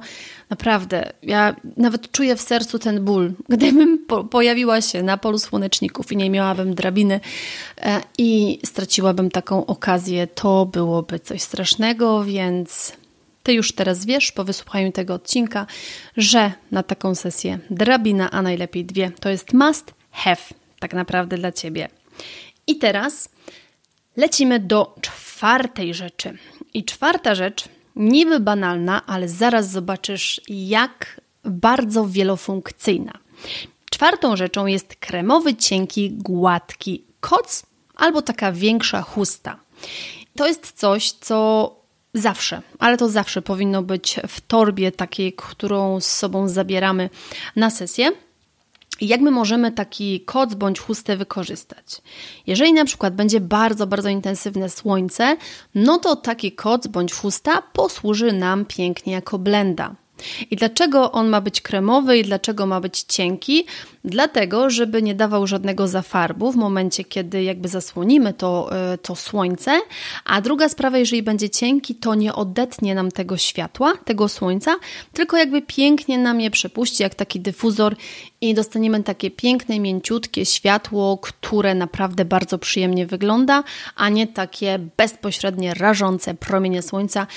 naprawdę, 0.49 1.13
ja 1.23 1.55
nawet 1.77 2.11
czuję 2.11 2.35
w 2.35 2.41
sercu 2.41 2.79
ten 2.79 3.05
ból. 3.05 3.33
Gdybym 3.49 4.05
po 4.07 4.23
pojawiła 4.23 4.81
się 4.81 5.03
na 5.03 5.17
polu 5.17 5.39
słoneczników 5.39 6.11
i 6.11 6.17
nie 6.17 6.29
miałabym 6.29 6.75
drabiny 6.75 7.19
e, 7.77 8.01
i 8.17 8.59
straciłabym 8.65 9.31
taką 9.31 9.65
okazję, 9.65 10.27
to 10.27 10.65
byłoby 10.65 11.19
coś 11.19 11.41
strasznego, 11.41 12.23
więc 12.23 12.93
ty 13.43 13.53
już 13.53 13.71
teraz 13.71 14.05
wiesz 14.05 14.31
po 14.31 14.43
wysłuchaniu 14.43 14.91
tego 14.91 15.13
odcinka, 15.13 15.65
że 16.17 16.51
na 16.71 16.83
taką 16.83 17.15
sesję 17.15 17.59
drabina, 17.69 18.31
a 18.31 18.41
najlepiej 18.41 18.85
dwie, 18.85 19.11
to 19.19 19.29
jest 19.29 19.53
must 19.53 19.93
have 20.11 20.41
tak 20.79 20.93
naprawdę 20.93 21.37
dla 21.37 21.51
ciebie. 21.51 21.89
I 22.67 22.75
teraz 22.75 23.29
lecimy 24.17 24.59
do 24.59 24.95
czwartej 25.01 25.93
rzeczy. 25.93 26.37
I 26.73 26.83
czwarta 26.85 27.35
rzecz, 27.35 27.63
niby 27.95 28.39
banalna, 28.39 29.05
ale 29.05 29.29
zaraz 29.29 29.71
zobaczysz, 29.71 30.41
jak 30.49 31.21
bardzo 31.43 32.07
wielofunkcyjna. 32.07 33.13
Czwartą 33.91 34.35
rzeczą 34.35 34.65
jest 34.65 34.95
kremowy, 34.95 35.55
cienki, 35.55 36.11
gładki 36.11 37.03
koc 37.19 37.63
albo 37.95 38.21
taka 38.21 38.51
większa 38.51 39.01
chusta. 39.01 39.59
To 40.35 40.47
jest 40.47 40.71
coś, 40.71 41.11
co 41.11 41.75
zawsze, 42.13 42.61
ale 42.79 42.97
to 42.97 43.09
zawsze 43.09 43.41
powinno 43.41 43.83
być 43.83 44.19
w 44.27 44.41
torbie 44.41 44.91
takiej, 44.91 45.33
którą 45.33 45.99
z 45.99 46.05
sobą 46.05 46.47
zabieramy 46.47 47.09
na 47.55 47.69
sesję. 47.69 48.11
Jak 49.01 49.21
my 49.21 49.31
możemy 49.31 49.71
taki 49.71 50.21
koc 50.21 50.53
bądź 50.53 50.79
chustę 50.79 51.17
wykorzystać? 51.17 52.01
Jeżeli 52.47 52.73
na 52.73 52.85
przykład 52.85 53.15
będzie 53.15 53.39
bardzo, 53.39 53.87
bardzo 53.87 54.09
intensywne 54.09 54.69
słońce, 54.69 55.37
no 55.75 55.97
to 55.97 56.15
taki 56.15 56.51
koc 56.51 56.87
bądź 56.87 57.13
chusta 57.13 57.61
posłuży 57.61 58.33
nam 58.33 58.65
pięknie 58.65 59.13
jako 59.13 59.39
blenda. 59.39 59.95
I 60.51 60.55
dlaczego 60.55 61.11
on 61.11 61.29
ma 61.29 61.41
być 61.41 61.61
kremowy 61.61 62.17
i 62.17 62.23
dlaczego 62.23 62.65
ma 62.65 62.81
być 62.81 63.01
cienki? 63.01 63.65
Dlatego, 64.03 64.69
żeby 64.69 65.01
nie 65.01 65.15
dawał 65.15 65.47
żadnego 65.47 65.87
zafarbu 65.87 66.51
w 66.51 66.55
momencie, 66.55 67.03
kiedy 67.03 67.43
jakby 67.43 67.67
zasłonimy 67.67 68.33
to, 68.33 68.69
e, 68.71 68.97
to 68.97 69.15
słońce. 69.15 69.79
A 70.25 70.41
druga 70.41 70.69
sprawa, 70.69 70.97
jeżeli 70.97 71.23
będzie 71.23 71.49
cienki, 71.49 71.95
to 71.95 72.15
nie 72.15 72.35
odetnie 72.35 72.95
nam 72.95 73.11
tego 73.11 73.37
światła, 73.37 73.93
tego 74.05 74.29
słońca, 74.29 74.75
tylko 75.13 75.37
jakby 75.37 75.61
pięknie 75.61 76.17
nam 76.17 76.41
je 76.41 76.51
przepuści, 76.51 77.03
jak 77.03 77.15
taki 77.15 77.39
dyfuzor 77.39 77.95
i 78.41 78.53
dostaniemy 78.53 79.03
takie 79.03 79.31
piękne, 79.31 79.79
mięciutkie 79.79 80.45
światło, 80.45 81.17
które 81.17 81.75
naprawdę 81.75 82.25
bardzo 82.25 82.57
przyjemnie 82.57 83.05
wygląda, 83.05 83.63
a 83.95 84.09
nie 84.09 84.27
takie 84.27 84.79
bezpośrednie, 84.97 85.73
rażące 85.73 86.33
promienie 86.33 86.81
słońca, 86.81 87.27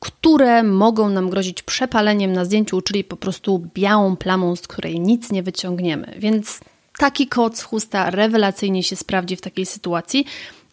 które 0.00 0.62
mogą 0.62 1.08
nam 1.08 1.30
grozić 1.30 1.62
przepaleniem 1.62 2.32
na 2.32 2.44
zdjęciu, 2.44 2.80
czyli 2.80 3.04
po 3.04 3.16
prostu 3.16 3.66
białą 3.74 4.16
plamą, 4.16 4.56
z 4.56 4.66
której 4.66 5.00
nic 5.00 5.32
nie 5.32 5.42
wyciągniemy. 5.42 6.14
Więc 6.18 6.60
taki 6.98 7.26
koc 7.26 7.62
chusta 7.62 8.10
rewelacyjnie 8.10 8.82
się 8.82 8.96
sprawdzi 8.96 9.36
w 9.36 9.40
takiej 9.40 9.66
sytuacji. 9.66 10.24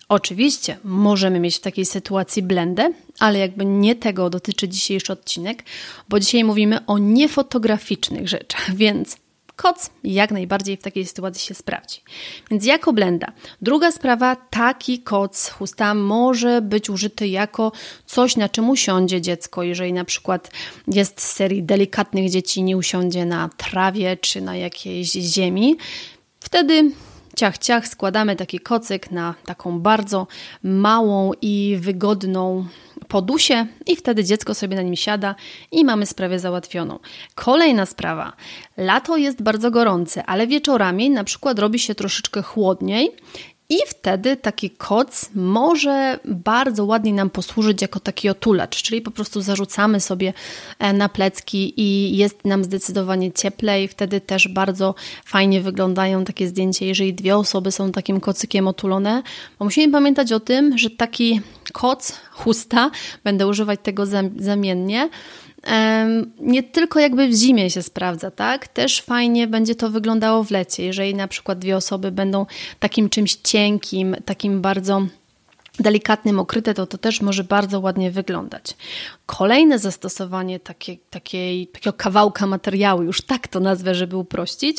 Oczywiście 0.10 0.77
możemy 0.84 1.39
mieć 1.39 1.55
w 1.55 1.62
takiej 1.62 1.86
sytuacji 1.86 2.44
blendę, 2.44 2.91
ale 3.20 3.39
jakby 3.39 3.65
nie 3.65 3.96
tego 3.96 4.29
dotyczy 4.29 4.67
dzisiejszy 4.67 5.13
odcinek, 5.13 5.63
bo 6.10 6.20
dzisiaj 6.20 6.44
mówimy 6.44 6.86
o 6.86 6.98
niefotograficznych 6.98 8.27
rzeczach, 8.29 8.75
więc 8.84 9.17
koc 9.55 9.89
jak 10.03 10.31
najbardziej 10.31 10.77
w 10.77 10.81
takiej 10.81 11.05
sytuacji 11.05 11.47
się 11.47 11.53
sprawdzi. 11.53 12.01
Więc 12.51 12.65
jako 12.65 12.93
blenda. 12.93 13.27
Druga 13.62 13.91
sprawa, 13.91 14.35
taki 14.35 15.00
koc 15.00 15.50
chusta 15.50 15.93
może 15.93 16.62
być 16.62 16.89
użyty 16.89 17.27
jako 17.27 17.71
coś, 18.05 18.35
na 18.35 18.50
czym 18.50 18.69
usiądzie 18.69 19.21
dziecko, 19.21 19.63
jeżeli 19.63 19.93
na 19.93 20.05
przykład 20.05 20.51
jest 20.88 21.21
z 21.21 21.31
serii 21.31 21.63
delikatnych 21.63 22.29
dzieci, 22.29 22.63
nie 22.63 22.77
usiądzie 22.77 23.25
na 23.25 23.50
trawie 23.57 24.17
czy 24.17 24.41
na 24.41 24.55
jakiejś 24.55 25.12
ziemi. 25.12 25.77
Wtedy 26.39 26.91
ciach, 27.35 27.57
ciach, 27.57 27.88
składamy 27.88 28.35
taki 28.35 28.59
kocyk 28.59 29.12
na 29.12 29.35
taką 29.45 29.79
bardzo 29.79 30.27
małą 30.63 31.31
i 31.41 31.77
wygodną 31.79 32.65
podusie 33.07 33.67
i 33.88 33.95
wtedy 33.95 34.24
dziecko 34.24 34.53
sobie 34.53 34.75
na 34.75 34.81
nim 34.81 34.95
siada 34.95 35.35
i 35.71 35.85
mamy 35.85 36.05
sprawę 36.05 36.39
załatwioną. 36.39 37.00
Kolejna 37.35 37.85
sprawa. 37.85 38.33
Lato 38.77 39.17
jest 39.17 39.43
bardzo 39.43 39.71
gorące, 39.71 40.25
ale 40.25 40.47
wieczorami 40.47 41.09
na 41.09 41.24
przykład 41.24 41.59
robi 41.59 41.79
się 41.79 41.95
troszeczkę 41.95 42.41
chłodniej 42.41 43.12
i 43.69 43.77
wtedy 43.88 44.38
taki 44.38 44.69
koc 44.69 45.29
może 45.36 46.19
bardzo 46.25 46.86
ładnie 46.86 47.13
nam 47.13 47.29
posłużyć 47.29 47.81
jako 47.81 48.00
taki 48.00 48.29
otulacz, 48.29 48.84
czyli 48.84 49.01
po 49.01 49.12
prostu 49.12 49.41
zarzucamy 49.41 50.00
sobie 50.00 50.34
e, 50.79 50.93
na 50.93 51.10
plecki 51.10 51.81
i 51.81 52.17
jest 52.17 52.45
nam 52.45 52.63
zdecydowanie 52.63 53.31
cieplej. 53.31 53.88
Wtedy 53.88 54.22
też 54.22 54.48
bardzo 54.48 54.95
fajnie 55.25 55.62
wyglądają 55.62 56.25
takie 56.25 56.48
zdjęcia, 56.48 56.86
jeżeli 56.86 57.13
dwie 57.13 57.38
osoby 57.38 57.72
są 57.72 57.91
takim 57.91 58.19
kocykiem 58.19 58.67
otulone. 58.67 59.24
Bo 59.60 59.65
musimy 59.65 59.93
pamiętać 59.93 60.31
o 60.31 60.39
tym, 60.39 60.77
że 60.77 60.89
taki 60.89 61.41
koc, 61.74 62.19
chusta, 62.31 62.91
będę 63.24 63.48
używać 63.48 63.79
tego 63.84 64.03
zamiennie, 64.38 65.10
nie 66.39 66.63
tylko 66.63 67.00
jakby 67.00 67.27
w 67.27 67.34
zimie 67.34 67.69
się 67.69 67.84
sprawdza, 67.84 68.31
tak? 68.31 68.67
Też 68.67 69.01
fajnie 69.01 69.48
będzie 69.48 69.75
to 69.75 69.89
wyglądało 69.89 70.43
w 70.43 70.51
lecie, 70.51 70.86
jeżeli 70.86 71.15
na 71.15 71.27
przykład 71.27 71.60
dwie 71.60 71.77
osoby 71.77 72.12
będą 72.12 72.45
takim 72.79 73.10
czymś 73.10 73.36
cienkim, 73.36 74.15
takim 74.25 74.62
bardzo 74.62 75.07
delikatnym 75.79 76.39
okryte, 76.39 76.74
to 76.74 76.88
to 76.88 76.98
też 76.98 77.22
może 77.22 77.44
bardzo 77.44 77.79
ładnie 77.79 78.12
wyglądać. 78.12 78.63
Kolejne 79.25 79.79
zastosowanie 79.79 80.60
takie, 80.60 80.98
takiej, 81.10 81.67
takiego 81.67 81.94
kawałka 81.94 82.48
materiału, 82.48 83.03
już 83.03 83.22
tak 83.22 83.48
to 83.48 83.60
nazwę, 83.60 83.96
żeby 83.96 84.17
uprościć, 84.17 84.77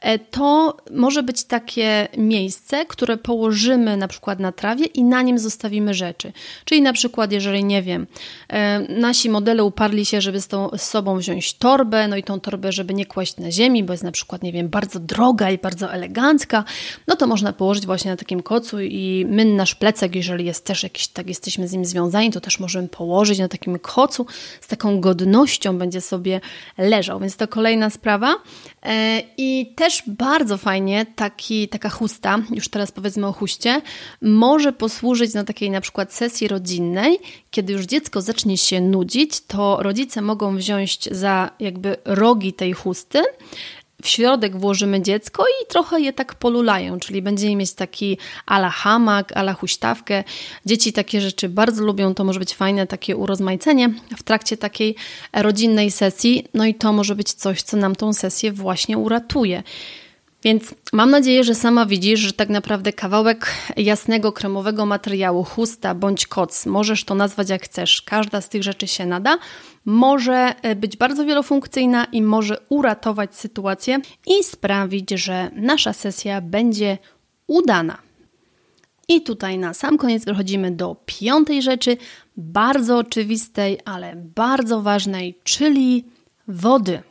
e, 0.00 0.18
to 0.18 0.76
może 0.90 1.22
być 1.22 1.44
takie 1.44 2.08
miejsce, 2.16 2.86
które 2.86 3.16
położymy 3.16 3.96
na 3.96 4.08
przykład 4.08 4.40
na 4.40 4.52
trawie 4.52 4.86
i 4.86 5.04
na 5.04 5.22
nim 5.22 5.38
zostawimy 5.38 5.94
rzeczy. 5.94 6.32
Czyli 6.64 6.82
na 6.82 6.92
przykład, 6.92 7.32
jeżeli 7.32 7.64
nie 7.64 7.82
wiem, 7.82 8.06
e, 8.48 8.80
nasi 8.80 9.30
modele 9.30 9.64
uparli 9.64 10.04
się, 10.04 10.20
żeby 10.20 10.40
z, 10.40 10.48
tą, 10.48 10.68
z 10.76 10.82
sobą 10.82 11.18
wziąć 11.18 11.54
torbę, 11.54 12.08
no 12.08 12.16
i 12.16 12.22
tą 12.22 12.40
torbę, 12.40 12.72
żeby 12.72 12.94
nie 12.94 13.06
kłaść 13.06 13.36
na 13.36 13.50
ziemi, 13.50 13.84
bo 13.84 13.92
jest 13.92 14.04
na 14.04 14.12
przykład, 14.12 14.42
nie 14.42 14.52
wiem, 14.52 14.68
bardzo 14.68 15.00
droga 15.00 15.50
i 15.50 15.58
bardzo 15.58 15.92
elegancka, 15.92 16.64
no 17.08 17.16
to 17.16 17.26
można 17.26 17.52
położyć 17.52 17.86
właśnie 17.86 18.10
na 18.10 18.16
takim 18.16 18.42
kocu 18.42 18.80
i 18.80 19.26
my 19.28 19.44
nasz 19.44 19.74
plecak, 19.74 20.14
jeżeli 20.14 20.33
jest 20.40 20.64
też 20.64 20.82
jakiś, 20.82 21.08
tak 21.08 21.28
jesteśmy 21.28 21.68
z 21.68 21.72
nim 21.72 21.84
związani, 21.84 22.32
to 22.32 22.40
też 22.40 22.60
możemy 22.60 22.88
położyć 22.88 23.38
na 23.38 23.48
takim 23.48 23.78
kocu 23.78 24.26
z 24.60 24.66
taką 24.66 25.00
godnością 25.00 25.78
będzie 25.78 26.00
sobie 26.00 26.40
leżał. 26.78 27.20
Więc 27.20 27.36
to 27.36 27.48
kolejna 27.48 27.90
sprawa. 27.90 28.34
E, 28.82 29.22
I 29.36 29.72
też 29.76 30.02
bardzo 30.06 30.58
fajnie 30.58 31.06
taki, 31.16 31.68
taka 31.68 31.88
chusta, 31.88 32.38
już 32.50 32.68
teraz 32.68 32.92
powiedzmy 32.92 33.26
o 33.26 33.32
chuście, 33.32 33.82
może 34.22 34.72
posłużyć 34.72 35.34
na 35.34 35.44
takiej 35.44 35.70
na 35.70 35.80
przykład 35.80 36.12
sesji 36.12 36.48
rodzinnej, 36.48 37.18
kiedy 37.50 37.72
już 37.72 37.84
dziecko 37.84 38.20
zacznie 38.20 38.58
się 38.58 38.80
nudzić, 38.80 39.40
to 39.40 39.82
rodzice 39.82 40.22
mogą 40.22 40.56
wziąć 40.56 40.98
za 41.10 41.50
jakby 41.60 41.96
rogi 42.04 42.52
tej 42.52 42.72
chusty, 42.72 43.22
w 44.04 44.08
środek 44.08 44.56
włożymy 44.56 45.02
dziecko 45.02 45.44
i 45.46 45.66
trochę 45.68 46.00
je 46.00 46.12
tak 46.12 46.34
polulają, 46.34 47.00
czyli 47.00 47.22
będziemy 47.22 47.56
mieć 47.56 47.72
taki 47.72 48.18
ala 48.46 48.70
hamak, 48.70 49.32
ala 49.36 49.52
huśtawkę. 49.52 50.24
Dzieci 50.66 50.92
takie 50.92 51.20
rzeczy 51.20 51.48
bardzo 51.48 51.84
lubią, 51.84 52.14
to 52.14 52.24
może 52.24 52.38
być 52.38 52.54
fajne 52.54 52.86
takie 52.86 53.16
urozmaicenie 53.16 53.90
w 54.16 54.22
trakcie 54.22 54.56
takiej 54.56 54.96
rodzinnej 55.32 55.90
sesji, 55.90 56.44
no 56.54 56.66
i 56.66 56.74
to 56.74 56.92
może 56.92 57.14
być 57.14 57.32
coś, 57.32 57.62
co 57.62 57.76
nam 57.76 57.96
tą 57.96 58.12
sesję 58.12 58.52
właśnie 58.52 58.98
uratuje. 58.98 59.62
Więc 60.44 60.74
mam 60.92 61.10
nadzieję, 61.10 61.44
że 61.44 61.54
sama 61.54 61.86
widzisz, 61.86 62.20
że 62.20 62.32
tak 62.32 62.48
naprawdę 62.48 62.92
kawałek 62.92 63.50
jasnego, 63.76 64.32
kremowego 64.32 64.86
materiału, 64.86 65.44
chusta 65.44 65.94
bądź 65.94 66.26
koc, 66.26 66.66
możesz 66.66 67.04
to 67.04 67.14
nazwać 67.14 67.48
jak 67.48 67.62
chcesz, 67.62 68.02
każda 68.02 68.40
z 68.40 68.48
tych 68.48 68.62
rzeczy 68.62 68.86
się 68.86 69.06
nada, 69.06 69.38
może 69.84 70.54
e, 70.62 70.76
być 70.76 70.96
bardzo 70.96 71.24
wielofunkcyjna 71.24 72.04
i 72.04 72.22
może 72.22 72.56
uratować 72.68 73.36
sytuację 73.36 73.98
i 74.26 74.44
sprawić, 74.44 75.10
że 75.10 75.50
nasza 75.54 75.92
sesja 75.92 76.40
będzie 76.40 76.98
udana. 77.46 77.98
I 79.08 79.22
tutaj 79.22 79.58
na 79.58 79.74
sam 79.74 79.98
koniec 79.98 80.24
przechodzimy 80.24 80.70
do 80.70 80.96
piątej 81.06 81.62
rzeczy, 81.62 81.96
bardzo 82.36 82.98
oczywistej, 82.98 83.78
ale 83.84 84.16
bardzo 84.16 84.82
ważnej, 84.82 85.38
czyli 85.44 86.04
wody. 86.48 87.02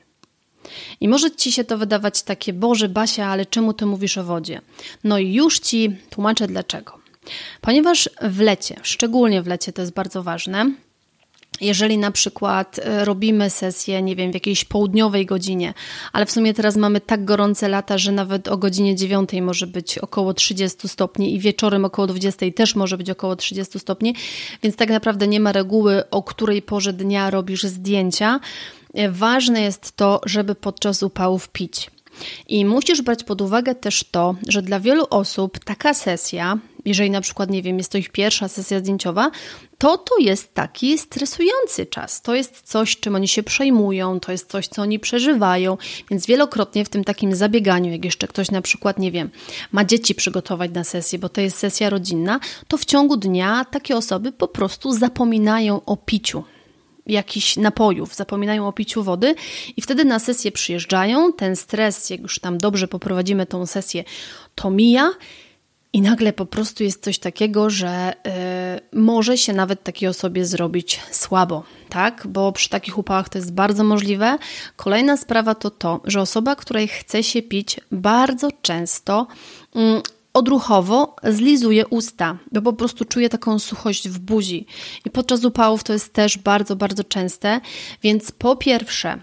I 1.02 1.08
może 1.08 1.32
Ci 1.32 1.52
się 1.52 1.64
to 1.64 1.78
wydawać 1.78 2.24
takie, 2.24 2.54
Boże 2.54 2.90
Basia, 2.90 3.28
ale 3.28 3.46
czemu 3.46 3.74
Ty 3.74 3.86
mówisz 3.86 4.18
o 4.18 4.24
wodzie? 4.24 4.62
No 5.04 5.20
i 5.20 5.34
już 5.34 5.60
Ci 5.60 5.96
tłumaczę 6.10 6.48
dlaczego. 6.48 7.00
Ponieważ 7.62 8.10
w 8.22 8.40
lecie, 8.40 8.80
szczególnie 8.84 9.42
w 9.42 9.48
lecie 9.48 9.74
to 9.74 9.82
jest 9.82 9.94
bardzo 9.94 10.24
ważne, 10.24 10.72
jeżeli 11.62 11.98
na 11.98 12.12
przykład 12.12 12.80
e, 12.80 13.06
robimy 13.06 13.50
sesję, 13.50 14.02
nie 14.02 14.16
wiem, 14.16 14.32
w 14.32 14.34
jakiejś 14.34 14.66
południowej 14.66 15.26
godzinie, 15.26 15.74
ale 16.14 16.26
w 16.26 16.32
sumie 16.32 16.54
teraz 16.54 16.76
mamy 16.76 17.02
tak 17.02 17.26
gorące 17.26 17.70
lata, 17.70 17.98
że 17.98 18.12
nawet 18.12 18.48
o 18.48 18.58
godzinie 18.58 18.96
9 18.96 19.30
może 19.42 19.68
być 19.68 19.98
około 19.98 20.34
30 20.34 20.88
stopni 20.88 21.36
i 21.36 21.40
wieczorem 21.40 21.86
około 21.86 22.08
20 22.08 22.46
też 22.56 22.76
może 22.76 22.98
być 22.98 23.10
około 23.10 23.36
30 23.36 23.80
stopni, 23.80 24.16
więc 24.64 24.76
tak 24.76 24.90
naprawdę 24.90 25.28
nie 25.28 25.40
ma 25.40 25.52
reguły, 25.52 26.10
o 26.10 26.24
której 26.24 26.62
porze 26.62 26.94
dnia 26.94 27.30
robisz 27.30 27.64
zdjęcia. 27.64 28.40
E, 28.94 29.12
ważne 29.12 29.62
jest 29.62 29.96
to, 29.96 30.22
żeby 30.26 30.56
podczas 30.56 31.04
upałów 31.04 31.50
pić. 31.50 31.92
I 32.48 32.66
musisz 32.66 33.02
brać 33.02 33.24
pod 33.24 33.42
uwagę 33.42 33.76
też 33.76 34.04
to, 34.12 34.36
że 34.48 34.62
dla 34.62 34.80
wielu 34.80 35.06
osób 35.10 35.60
taka 35.60 35.94
sesja, 35.94 36.58
jeżeli 36.86 37.10
na 37.10 37.22
przykład, 37.22 37.50
nie 37.50 37.62
wiem, 37.62 37.78
jest 37.78 37.92
to 37.92 37.98
ich 37.98 38.10
pierwsza 38.10 38.48
sesja 38.48 38.80
zdjęciowa, 38.80 39.32
to 39.78 39.98
to 39.98 40.18
jest 40.20 40.54
taki 40.54 40.98
stresujący 40.98 41.86
czas. 41.86 42.22
To 42.22 42.36
jest 42.36 42.62
coś, 42.62 43.00
czym 43.00 43.16
oni 43.16 43.28
się 43.28 43.44
przejmują, 43.44 44.20
to 44.20 44.32
jest 44.32 44.52
coś, 44.52 44.68
co 44.68 44.82
oni 44.82 45.00
przeżywają, 45.00 45.78
więc 46.10 46.26
wielokrotnie 46.26 46.86
w 46.86 46.90
tym 46.90 47.04
takim 47.04 47.36
zabieganiu, 47.36 47.92
jak 47.92 48.06
jeszcze 48.06 48.28
ktoś 48.28 48.52
na 48.52 48.62
przykład, 48.62 49.00
nie 49.00 49.12
wiem, 49.12 49.30
ma 49.72 49.86
dzieci 49.86 50.16
przygotować 50.16 50.72
na 50.72 50.84
sesję, 50.84 51.20
bo 51.20 51.30
to 51.30 51.42
jest 51.42 51.58
sesja 51.58 51.90
rodzinna, 51.90 52.40
to 52.68 52.78
w 52.78 52.86
ciągu 52.86 53.18
dnia 53.18 53.66
takie 53.72 53.98
osoby 53.98 54.32
po 54.32 54.48
prostu 54.48 54.92
zapominają 54.92 55.86
o 55.86 55.98
piciu 55.98 56.44
jakichś 57.08 57.58
napojów, 57.58 58.16
zapominają 58.16 58.68
o 58.68 58.74
piciu 58.74 59.04
wody 59.04 59.36
i 59.78 59.82
wtedy 59.82 60.06
na 60.06 60.20
sesję 60.20 60.52
przyjeżdżają, 60.52 61.34
ten 61.34 61.56
stres, 61.56 62.10
jak 62.10 62.22
już 62.22 62.40
tam 62.40 62.58
dobrze 62.58 62.88
poprowadzimy 62.88 63.46
tą 63.46 63.66
sesję, 63.66 64.04
to 64.56 64.70
mija 64.70 65.12
i 65.94 66.02
nagle 66.02 66.34
po 66.34 66.46
prostu 66.46 66.84
jest 66.84 67.04
coś 67.04 67.20
takiego, 67.20 67.70
że 67.70 68.14
yy, 68.94 69.02
może 69.02 69.38
się 69.38 69.54
nawet 69.54 69.84
takiej 69.84 70.10
osobie 70.10 70.46
zrobić 70.46 71.00
słabo, 71.12 71.64
tak? 71.90 72.28
Bo 72.28 72.52
przy 72.52 72.70
takich 72.70 72.98
upałach 72.98 73.30
to 73.30 73.38
jest 73.38 73.54
bardzo 73.54 73.84
możliwe. 73.84 74.38
Kolejna 74.76 75.18
sprawa 75.18 75.56
to 75.56 75.72
to, 75.72 76.02
że 76.06 76.22
osoba, 76.22 76.56
której 76.56 76.88
chce 76.88 77.24
się 77.24 77.42
pić, 77.42 77.80
bardzo 77.92 78.50
często 78.62 79.28
yy, 79.76 80.02
odruchowo 80.34 81.16
zlizuje 81.24 81.88
usta, 81.88 82.38
bo 82.52 82.62
po 82.62 82.74
prostu 82.74 83.06
czuje 83.06 83.30
taką 83.30 83.60
suchość 83.60 84.10
w 84.10 84.20
buzi. 84.20 84.66
I 85.06 85.10
podczas 85.10 85.46
upałów 85.46 85.84
to 85.84 85.94
jest 85.94 86.14
też 86.14 86.38
bardzo, 86.38 86.76
bardzo 86.76 87.04
częste. 87.04 87.62
Więc 88.04 88.32
po 88.32 88.56
pierwsze, 88.56 89.20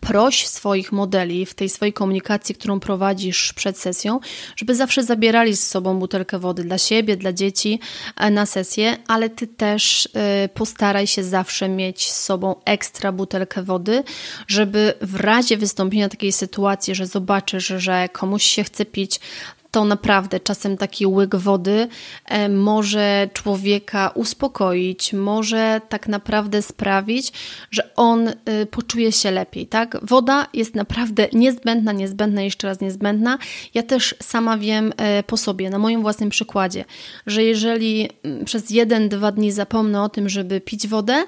proś 0.00 0.46
swoich 0.46 0.92
modeli 0.92 1.46
w 1.46 1.54
tej 1.54 1.68
swojej 1.68 1.92
komunikacji, 1.92 2.54
którą 2.54 2.80
prowadzisz 2.80 3.52
przed 3.52 3.78
sesją, 3.78 4.20
żeby 4.56 4.74
zawsze 4.74 5.04
zabierali 5.04 5.56
z 5.56 5.68
sobą 5.68 5.98
butelkę 5.98 6.38
wody 6.38 6.64
dla 6.64 6.78
siebie, 6.78 7.16
dla 7.16 7.32
dzieci 7.32 7.80
e, 8.16 8.30
na 8.30 8.46
sesję, 8.46 8.96
ale 9.08 9.30
ty 9.30 9.46
też 9.46 10.08
e, 10.14 10.48
postaraj 10.48 11.06
się 11.06 11.24
zawsze 11.24 11.68
mieć 11.68 12.10
z 12.10 12.24
sobą 12.24 12.54
ekstra 12.64 13.12
butelkę 13.12 13.62
wody, 13.62 14.02
żeby 14.46 14.94
w 15.00 15.14
razie 15.14 15.56
wystąpienia 15.56 16.08
takiej 16.08 16.32
sytuacji, 16.32 16.94
że 16.94 17.06
zobaczysz, 17.06 17.66
że 17.66 18.08
komuś 18.12 18.42
się 18.42 18.64
chce 18.64 18.84
pić, 18.84 19.20
to 19.70 19.84
naprawdę 19.84 20.40
czasem 20.40 20.76
taki 20.76 21.06
łyk 21.06 21.36
wody 21.36 21.88
e, 22.24 22.48
może 22.48 23.28
człowieka 23.32 24.10
uspokoić, 24.14 25.12
może 25.12 25.80
tak 25.88 26.08
naprawdę 26.08 26.62
sprawić, 26.62 27.32
że 27.70 27.94
on 27.94 28.28
e, 28.28 28.66
poczuje 28.66 29.12
się 29.12 29.30
lepiej, 29.30 29.66
tak? 29.66 29.96
Woda 30.02 30.46
jest 30.54 30.74
naprawdę 30.74 31.28
niezbędna, 31.32 31.92
niezbędna, 31.92 32.42
jeszcze 32.42 32.66
raz 32.66 32.80
niezbędna. 32.80 33.38
Ja 33.74 33.82
też 33.82 34.14
sama 34.22 34.58
wiem 34.58 34.92
e, 34.96 35.22
po 35.22 35.36
sobie, 35.36 35.70
na 35.70 35.78
moim 35.78 36.02
własnym 36.02 36.30
przykładzie, 36.30 36.84
że 37.26 37.44
jeżeli 37.44 38.08
mm, 38.22 38.44
przez 38.44 38.70
jeden, 38.70 39.08
dwa 39.08 39.32
dni 39.32 39.52
zapomnę 39.52 40.02
o 40.02 40.08
tym, 40.08 40.28
żeby 40.28 40.60
pić 40.60 40.88
wodę, 40.88 41.24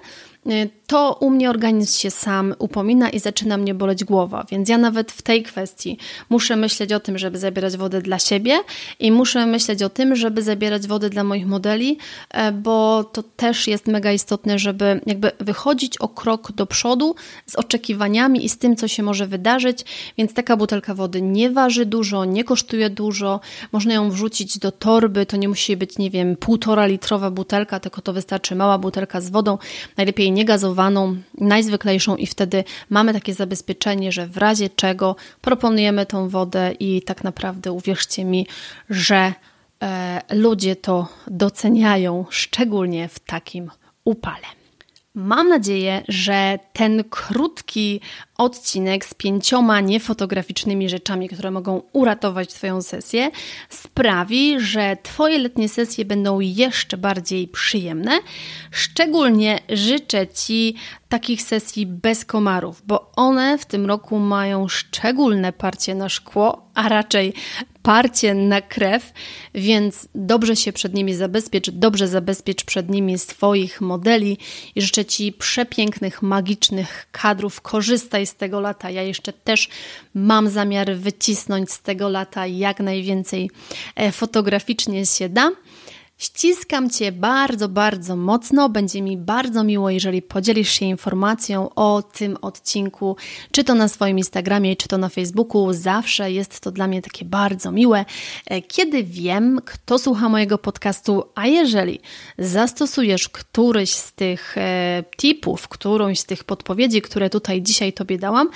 to 0.86 1.16
u 1.20 1.30
mnie 1.30 1.50
organizm 1.50 1.98
się 1.98 2.10
sam 2.10 2.54
upomina 2.58 3.10
i 3.10 3.18
zaczyna 3.18 3.56
mnie 3.56 3.74
boleć 3.74 4.04
głowa. 4.04 4.46
Więc 4.50 4.68
ja 4.68 4.78
nawet 4.78 5.12
w 5.12 5.22
tej 5.22 5.42
kwestii 5.42 5.98
muszę 6.30 6.56
myśleć 6.56 6.92
o 6.92 7.00
tym, 7.00 7.18
żeby 7.18 7.38
zabierać 7.38 7.76
wodę 7.76 8.02
dla 8.02 8.18
siebie 8.18 8.58
i 9.00 9.12
muszę 9.12 9.46
myśleć 9.46 9.82
o 9.82 9.88
tym, 9.88 10.16
żeby 10.16 10.42
zabierać 10.42 10.86
wodę 10.86 11.10
dla 11.10 11.24
moich 11.24 11.46
modeli, 11.46 11.98
e, 12.30 12.52
bo 12.52 13.04
to 13.04 13.22
też 13.22 13.68
jest 13.68 13.86
mega 13.86 14.12
istotne, 14.12 14.58
żeby 14.58 15.00
jakby 15.06 15.30
wychodzić 15.40 15.98
o 15.98 16.08
krok 16.08 16.52
do 16.52 16.66
przodu 16.66 17.14
z 17.46 17.56
oczekiwaniami 17.56 18.44
i 18.44 18.48
z 18.48 18.58
tym, 18.58 18.76
co 18.76 18.88
się 18.88 19.02
może 19.02 19.26
wydarzyć. 19.26 19.84
Więc 20.18 20.34
taka 20.34 20.56
butelka 20.56 20.94
wody 20.94 21.22
nie 21.22 21.50
waży 21.50 21.86
dużo, 21.86 22.24
nie 22.24 22.44
kosztuje 22.44 22.90
dużo, 22.90 23.40
można 23.72 23.94
ją 23.94 24.10
wrzucić 24.10 24.58
do 24.58 24.72
torby, 24.72 25.26
to 25.26 25.36
nie 25.36 25.48
musi 25.48 25.76
być, 25.76 25.98
nie 25.98 26.10
wiem, 26.10 26.36
półtora 26.36 26.86
litrowa 26.86 27.30
butelka, 27.30 27.80
tylko 27.80 28.00
to 28.00 28.12
wystarczy 28.12 28.54
mała 28.54 28.78
butelka 28.78 29.20
z 29.20 29.30
wodą, 29.30 29.58
najlepiej 29.96 30.31
niegazowaną, 30.32 31.16
najzwyklejszą 31.38 32.16
i 32.16 32.26
wtedy 32.26 32.64
mamy 32.90 33.12
takie 33.12 33.34
zabezpieczenie, 33.34 34.12
że 34.12 34.26
w 34.26 34.36
razie 34.36 34.70
czego 34.70 35.16
proponujemy 35.40 36.06
tą 36.06 36.28
wodę 36.28 36.72
i 36.80 37.02
tak 37.02 37.24
naprawdę 37.24 37.72
uwierzcie 37.72 38.24
mi, 38.24 38.46
że 38.90 39.32
e, 39.82 40.22
ludzie 40.30 40.76
to 40.76 41.08
doceniają, 41.26 42.24
szczególnie 42.30 43.08
w 43.08 43.18
takim 43.18 43.70
upale. 44.04 44.61
Mam 45.14 45.48
nadzieję, 45.48 46.02
że 46.08 46.58
ten 46.72 47.04
krótki 47.04 48.00
odcinek 48.38 49.04
z 49.04 49.14
pięcioma 49.14 49.80
niefotograficznymi 49.80 50.88
rzeczami, 50.88 51.28
które 51.28 51.50
mogą 51.50 51.82
uratować 51.92 52.54
Twoją 52.54 52.82
sesję, 52.82 53.30
sprawi, 53.68 54.60
że 54.60 54.96
Twoje 55.02 55.38
letnie 55.38 55.68
sesje 55.68 56.04
będą 56.04 56.40
jeszcze 56.40 56.96
bardziej 56.96 57.48
przyjemne. 57.48 58.18
Szczególnie 58.70 59.60
życzę 59.68 60.26
Ci 60.26 60.74
takich 61.08 61.42
sesji 61.42 61.86
bez 61.86 62.24
komarów, 62.24 62.82
bo 62.86 63.12
one 63.16 63.58
w 63.58 63.66
tym 63.66 63.86
roku 63.86 64.18
mają 64.18 64.68
szczególne 64.68 65.52
parcie 65.52 65.94
na 65.94 66.08
szkło, 66.08 66.70
a 66.74 66.88
raczej 66.88 67.34
parcie 67.82 68.34
na 68.34 68.60
krew, 68.60 69.12
więc 69.54 70.08
dobrze 70.14 70.56
się 70.56 70.72
przed 70.72 70.94
nimi 70.94 71.14
zabezpiecz, 71.14 71.70
dobrze 71.70 72.08
zabezpiecz 72.08 72.64
przed 72.64 72.90
nimi 72.90 73.18
swoich 73.18 73.80
modeli 73.80 74.38
i 74.74 74.82
życzę 74.82 75.04
Ci 75.04 75.32
przepięknych, 75.32 76.22
magicznych 76.22 77.06
kadrów. 77.12 77.60
Korzystaj 77.60 78.26
z 78.26 78.34
tego 78.34 78.60
lata. 78.60 78.90
Ja 78.90 79.02
jeszcze 79.02 79.32
też 79.32 79.68
mam 80.14 80.48
zamiar 80.48 80.96
wycisnąć 80.96 81.72
z 81.72 81.82
tego 81.82 82.08
lata 82.08 82.46
jak 82.46 82.80
najwięcej 82.80 83.50
e, 83.96 84.12
fotograficznie 84.12 85.06
się 85.06 85.28
da. 85.28 85.50
Ściskam 86.22 86.90
Cię 86.90 87.12
bardzo, 87.12 87.68
bardzo 87.68 88.16
mocno. 88.16 88.68
Będzie 88.68 89.02
mi 89.02 89.16
bardzo 89.16 89.64
miło, 89.64 89.90
jeżeli 89.90 90.22
podzielisz 90.22 90.70
się 90.70 90.86
informacją 90.86 91.74
o 91.74 92.02
tym 92.02 92.36
odcinku, 92.42 93.16
czy 93.52 93.64
to 93.64 93.74
na 93.74 93.88
swoim 93.88 94.18
Instagramie, 94.18 94.76
czy 94.76 94.88
to 94.88 94.98
na 94.98 95.08
Facebooku. 95.08 95.72
Zawsze 95.72 96.32
jest 96.32 96.60
to 96.60 96.70
dla 96.70 96.86
mnie 96.86 97.02
takie 97.02 97.24
bardzo 97.24 97.72
miłe, 97.72 98.04
e, 98.46 98.62
kiedy 98.62 99.04
wiem, 99.04 99.60
kto 99.64 99.98
słucha 99.98 100.28
mojego 100.28 100.58
podcastu, 100.58 101.24
a 101.34 101.46
jeżeli 101.46 102.00
zastosujesz 102.38 103.28
któryś 103.28 103.90
z 103.90 104.12
tych 104.12 104.58
e, 104.58 105.04
tipów, 105.16 105.68
którąś 105.68 106.18
z 106.20 106.24
tych 106.24 106.44
podpowiedzi, 106.44 107.02
które 107.02 107.30
tutaj 107.30 107.62
dzisiaj 107.62 107.92
Tobie 107.92 108.18
dałam, 108.18 108.48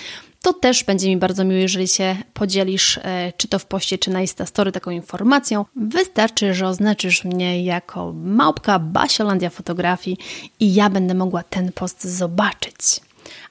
to 0.47 0.53
też 0.53 0.85
będzie 0.85 1.09
mi 1.09 1.17
bardzo 1.17 1.45
miło, 1.45 1.61
jeżeli 1.61 1.89
się 1.89 2.17
podzielisz, 2.35 2.99
e, 3.03 3.33
czy 3.37 3.49
to 3.49 3.59
w 3.59 3.67
poście, 3.67 3.99
czy 3.99 4.11
na 4.11 4.21
Instastory 4.21 4.73
taką 4.73 4.91
informacją. 4.91 5.65
Wystarczy, 5.77 6.55
że 6.55 6.69
oznaczysz 6.69 7.25
mnie 7.25 7.65
jako 7.65 8.13
małpka 8.13 8.79
Basiolandia 8.79 9.51
Fotografii 9.51 10.19
i 10.61 10.75
ja 10.75 10.91
będę 10.91 11.15
mogła 11.15 11.43
ten 11.43 11.73
post 11.73 12.05
zobaczyć. 12.05 13.01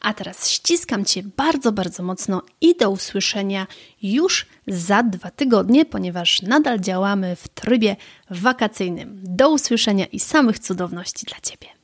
A 0.01 0.13
teraz 0.13 0.49
ściskam 0.49 1.05
Cię 1.05 1.23
bardzo, 1.37 1.71
bardzo 1.71 2.03
mocno 2.03 2.41
i 2.61 2.75
do 2.75 2.89
usłyszenia 2.89 3.67
już 4.03 4.45
za 4.67 5.03
dwa 5.03 5.31
tygodnie, 5.31 5.85
ponieważ 5.85 6.41
nadal 6.41 6.79
działamy 6.79 7.35
w 7.35 7.47
trybie 7.47 7.95
wakacyjnym. 8.29 9.19
Do 9.23 9.49
usłyszenia 9.49 10.05
i 10.05 10.19
samych 10.19 10.59
cudowności 10.59 11.25
dla 11.25 11.37
Ciebie. 11.41 11.74